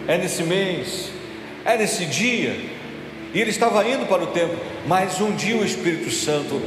é 0.07 0.17
nesse 0.17 0.43
mês, 0.43 1.11
é 1.65 1.77
nesse 1.77 2.05
dia, 2.05 2.55
e 3.33 3.39
ele 3.39 3.51
estava 3.51 3.87
indo 3.87 4.07
para 4.07 4.23
o 4.23 4.27
templo, 4.27 4.57
mas 4.87 5.21
um 5.21 5.35
dia 5.35 5.55
o 5.55 5.63
Espírito 5.63 6.09
Santo 6.09 6.59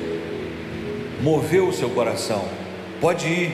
moveu 1.21 1.69
o 1.69 1.73
seu 1.73 1.91
coração, 1.91 2.45
pode 3.01 3.27
ir, 3.27 3.53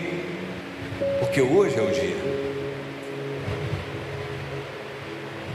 porque 1.20 1.40
hoje 1.40 1.78
é 1.78 1.82
o 1.82 1.90
dia. 1.90 2.16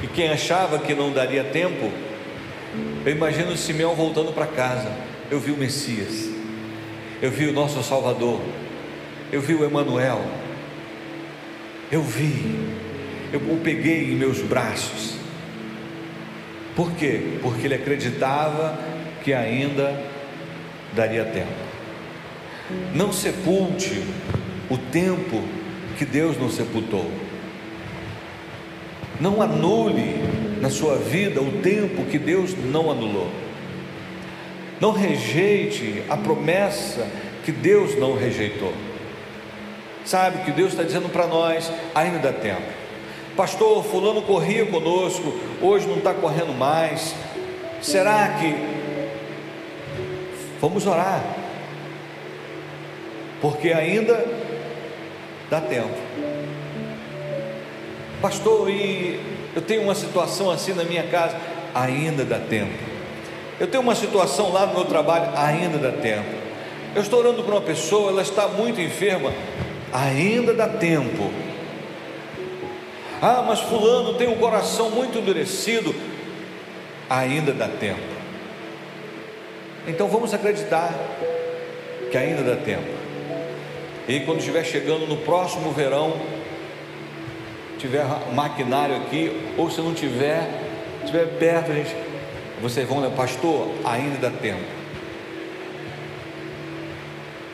E 0.01 0.07
quem 0.07 0.29
achava 0.29 0.79
que 0.79 0.93
não 0.93 1.11
daria 1.11 1.43
tempo, 1.43 1.91
eu 3.05 3.11
imagino 3.11 3.55
Simeão 3.55 3.95
voltando 3.95 4.33
para 4.33 4.45
casa. 4.47 4.91
Eu 5.31 5.39
vi 5.39 5.51
o 5.51 5.57
Messias, 5.57 6.29
eu 7.21 7.31
vi 7.31 7.47
o 7.47 7.53
nosso 7.53 7.81
Salvador, 7.81 8.41
eu 9.31 9.41
vi 9.41 9.53
o 9.55 9.63
Emanuel, 9.63 10.21
eu 11.91 12.01
vi, 12.01 12.59
eu 13.31 13.39
o 13.39 13.59
peguei 13.63 14.11
em 14.11 14.15
meus 14.15 14.39
braços. 14.39 15.22
Por 16.75 16.91
quê? 16.93 17.37
Porque 17.41 17.67
ele 17.67 17.75
acreditava 17.75 18.77
que 19.23 19.33
ainda 19.33 19.99
daria 20.93 21.25
tempo. 21.25 21.51
Não 22.93 23.11
sepulte 23.11 24.03
o 24.69 24.77
tempo 24.77 25.41
que 25.97 26.05
Deus 26.05 26.37
não 26.37 26.49
sepultou. 26.49 27.09
Não 29.19 29.41
anule 29.41 30.15
na 30.61 30.69
sua 30.69 30.95
vida 30.95 31.41
o 31.41 31.61
tempo 31.61 32.05
que 32.05 32.17
Deus 32.17 32.55
não 32.71 32.89
anulou. 32.89 33.29
Não 34.79 34.91
rejeite 34.91 36.03
a 36.09 36.17
promessa 36.17 37.07
que 37.45 37.51
Deus 37.51 37.97
não 37.97 38.17
rejeitou. 38.17 38.73
Sabe 40.03 40.43
que 40.43 40.51
Deus 40.51 40.71
está 40.71 40.83
dizendo 40.83 41.09
para 41.09 41.27
nós: 41.27 41.71
ainda 41.93 42.19
dá 42.19 42.33
tempo. 42.33 42.82
Pastor, 43.35 43.83
Fulano 43.83 44.21
corria 44.21 44.63
conosco, 44.65 45.33
hoje 45.59 45.87
não 45.87 45.97
está 45.97 46.13
correndo 46.13 46.53
mais. 46.53 47.15
Será 47.81 48.37
que. 48.39 48.55
Vamos 50.61 50.85
orar, 50.85 51.21
porque 53.41 53.73
ainda 53.73 54.25
dá 55.49 55.59
tempo. 55.59 55.97
Pastor, 58.21 58.69
e 58.69 59.19
eu 59.53 59.61
tenho 59.61 59.81
uma 59.81 59.95
situação 59.95 60.49
assim 60.49 60.73
na 60.73 60.85
minha 60.85 61.03
casa, 61.03 61.35
ainda 61.75 62.23
dá 62.23 62.39
tempo. 62.39 62.71
Eu 63.59 63.67
tenho 63.67 63.83
uma 63.83 63.95
situação 63.95 64.53
lá 64.53 64.65
no 64.65 64.73
meu 64.73 64.85
trabalho, 64.85 65.31
ainda 65.35 65.77
dá 65.77 65.91
tempo. 65.91 66.29
Eu 66.95 67.01
estou 67.01 67.19
orando 67.19 67.43
para 67.43 67.55
uma 67.55 67.61
pessoa, 67.61 68.11
ela 68.11 68.21
está 68.21 68.47
muito 68.47 68.79
enferma, 68.79 69.33
ainda 69.91 70.53
dá 70.53 70.67
tempo. 70.69 71.29
Ah, 73.25 73.41
mas 73.41 73.61
fulano 73.61 74.15
tem 74.15 74.27
um 74.27 74.35
coração 74.35 74.89
muito 74.89 75.17
endurecido, 75.17 75.95
ainda 77.09 77.53
dá 77.53 77.69
tempo. 77.69 78.01
Então 79.87 80.09
vamos 80.09 80.33
acreditar 80.33 80.93
que 82.11 82.17
ainda 82.17 82.43
dá 82.43 82.57
tempo. 82.57 82.89
E 84.09 84.19
quando 84.19 84.39
estiver 84.39 84.65
chegando 84.65 85.07
no 85.07 85.15
próximo 85.15 85.71
verão, 85.71 86.19
tiver 87.77 88.03
maquinário 88.35 88.97
aqui, 88.97 89.31
ou 89.57 89.71
se 89.71 89.79
não 89.79 89.93
tiver, 89.93 90.45
estiver 90.99 91.25
perto, 91.39 91.71
a 91.71 91.75
gente, 91.75 91.95
vocês 92.61 92.85
vão, 92.85 93.09
pastor, 93.11 93.69
ainda 93.85 94.29
dá 94.29 94.37
tempo. 94.37 94.65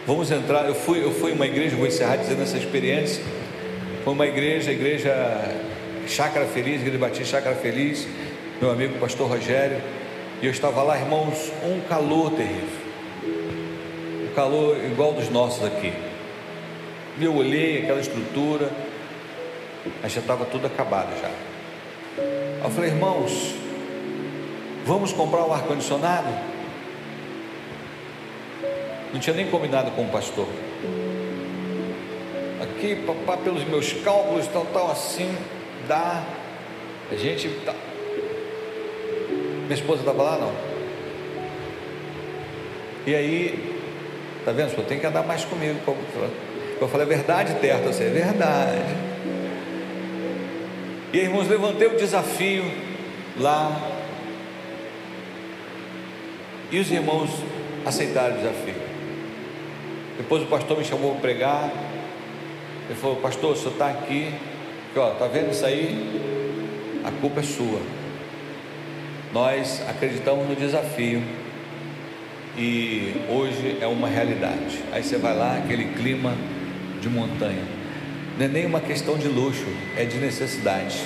Vamos 0.07 0.31
entrar. 0.31 0.65
Eu 0.65 0.73
fui, 0.73 1.03
eu 1.03 1.11
fui 1.11 1.31
uma 1.31 1.45
igreja, 1.45 1.75
vou 1.75 1.85
encerrar 1.85 2.15
dizendo 2.15 2.41
essa 2.41 2.57
experiência. 2.57 3.23
Uma 4.09 4.25
igreja, 4.25 4.71
igreja 4.71 5.13
Chácara 6.07 6.47
Feliz, 6.47 6.81
Igreja 6.81 6.97
Batista 6.97 7.37
Chácara 7.37 7.55
Feliz, 7.55 8.07
meu 8.59 8.71
amigo 8.71 8.97
pastor 8.97 9.29
Rogério, 9.29 9.79
e 10.41 10.47
eu 10.47 10.51
estava 10.51 10.81
lá, 10.81 10.97
irmãos, 10.97 11.53
um 11.63 11.79
calor 11.81 12.31
terrível, 12.31 12.79
um 13.23 14.33
calor 14.33 14.83
igual 14.83 15.13
dos 15.13 15.29
nossos 15.29 15.63
aqui. 15.63 15.93
E 17.19 17.23
eu 17.23 17.35
olhei 17.35 17.83
aquela 17.83 17.99
estrutura, 18.01 18.71
mas 20.01 20.11
já 20.11 20.21
estava 20.21 20.43
tudo 20.43 20.65
acabado 20.65 21.11
já. 21.21 21.29
Eu 22.63 22.69
falei, 22.71 22.89
irmãos, 22.89 23.53
vamos 24.87 25.13
comprar 25.13 25.45
um 25.45 25.53
ar-condicionado? 25.53 26.33
Não 29.13 29.19
tinha 29.19 29.35
nem 29.35 29.45
combinado 29.45 29.91
com 29.91 30.01
o 30.01 30.09
pastor. 30.09 30.47
Aqui, 32.79 32.95
papá, 32.95 33.35
pelos 33.35 33.65
meus 33.65 33.91
cálculos, 33.91 34.47
tal, 34.47 34.65
tal, 34.67 34.89
assim, 34.89 35.29
dá. 35.85 36.23
A 37.11 37.15
gente. 37.15 37.49
Tá... 37.65 37.75
Minha 39.63 39.73
esposa 39.73 39.99
estava 39.99 40.23
lá, 40.23 40.37
não. 40.37 40.53
E 43.05 43.13
aí, 43.13 43.83
tá 44.45 44.53
vendo? 44.53 44.69
Senhor, 44.69 44.85
tem 44.85 44.97
que 44.97 45.05
andar 45.05 45.23
mais 45.23 45.43
comigo. 45.43 45.77
Eu 46.79 46.87
falei, 46.87 47.05
é 47.05 47.09
verdade, 47.09 47.55
Terta? 47.55 47.91
Sei, 47.91 48.07
é 48.07 48.11
verdade. 48.11 48.95
E 51.11 51.19
aí, 51.19 51.25
irmãos, 51.25 51.49
levantei 51.49 51.87
o 51.89 51.97
desafio 51.97 52.63
lá. 53.37 53.77
E 56.71 56.79
os 56.79 56.89
irmãos 56.89 57.29
aceitaram 57.85 58.35
o 58.35 58.37
desafio. 58.37 58.75
Depois 60.15 60.43
o 60.43 60.45
pastor 60.45 60.77
me 60.77 60.85
chamou 60.85 61.11
para 61.11 61.19
pregar. 61.19 61.88
Ele 62.89 62.97
falou, 62.97 63.17
pastor, 63.17 63.51
o 63.51 63.55
senhor 63.55 63.73
está 63.73 63.87
aqui. 63.87 64.33
Ó, 64.95 65.11
tá 65.11 65.27
vendo 65.27 65.51
isso 65.51 65.63
aí? 65.63 67.01
A 67.05 67.11
culpa 67.21 67.39
é 67.39 67.43
sua. 67.43 67.79
Nós 69.31 69.83
acreditamos 69.87 70.49
no 70.49 70.55
desafio 70.55 71.21
e 72.57 73.13
hoje 73.29 73.77
é 73.79 73.85
uma 73.85 74.07
realidade. 74.07 74.79
Aí 74.91 75.03
você 75.03 75.17
vai 75.17 75.37
lá, 75.37 75.57
aquele 75.57 75.93
clima 75.93 76.33
de 76.99 77.07
montanha. 77.07 77.63
Não 78.39 78.45
é 78.45 78.47
nem 78.47 78.65
uma 78.65 78.79
questão 78.79 79.19
de 79.19 79.27
luxo, 79.27 79.67
é 79.95 80.03
de 80.03 80.17
necessidade. 80.17 80.97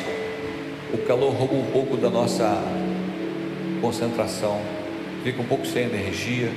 O 0.93 0.99
calor 0.99 1.33
rouba 1.33 1.55
um 1.55 1.65
pouco 1.65 1.97
da 1.97 2.09
nossa 2.09 2.63
concentração, 3.81 4.61
fica 5.21 5.41
um 5.41 5.45
pouco 5.45 5.65
sem 5.65 5.83
energia. 5.83 6.49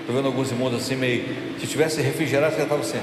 Estou 0.00 0.16
vendo 0.16 0.26
alguns 0.26 0.50
irmãos 0.50 0.74
assim 0.74 0.96
meio. 0.96 1.24
Se 1.60 1.68
tivesse 1.68 2.02
refrigerado, 2.02 2.56
já 2.56 2.64
estava 2.64 2.80
assim. 2.80 2.98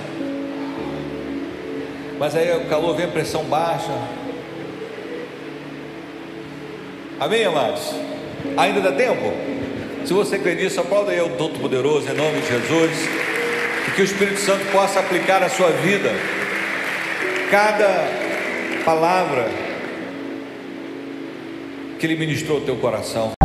Mas 2.19 2.35
aí 2.35 2.53
o 2.57 2.65
calor 2.65 2.97
vem 2.97 3.05
a 3.05 3.09
pressão 3.09 3.45
baixa. 3.45 3.93
Amém, 7.17 7.45
amados? 7.45 7.93
Ainda 8.57 8.81
dá 8.81 8.91
tempo? 8.91 9.31
Se 10.05 10.11
você 10.11 10.37
crê 10.37 10.55
nisso, 10.55 10.81
aplauda 10.81 11.11
aí 11.11 11.21
o 11.21 11.29
Todo-Poderoso 11.37 12.11
em 12.11 12.15
nome 12.15 12.41
de 12.41 12.47
Jesus. 12.47 12.91
E 13.87 13.91
que 13.91 14.01
o 14.01 14.03
Espírito 14.03 14.39
Santo 14.41 14.65
possa 14.69 14.99
aplicar 14.99 15.41
a 15.41 15.49
sua 15.49 15.69
vida. 15.69 16.09
Cada 17.49 18.05
palavra 18.83 19.49
que 21.97 22.05
Ele 22.05 22.17
ministrou 22.17 22.57
ao 22.57 22.63
teu 22.65 22.75
coração. 22.75 23.38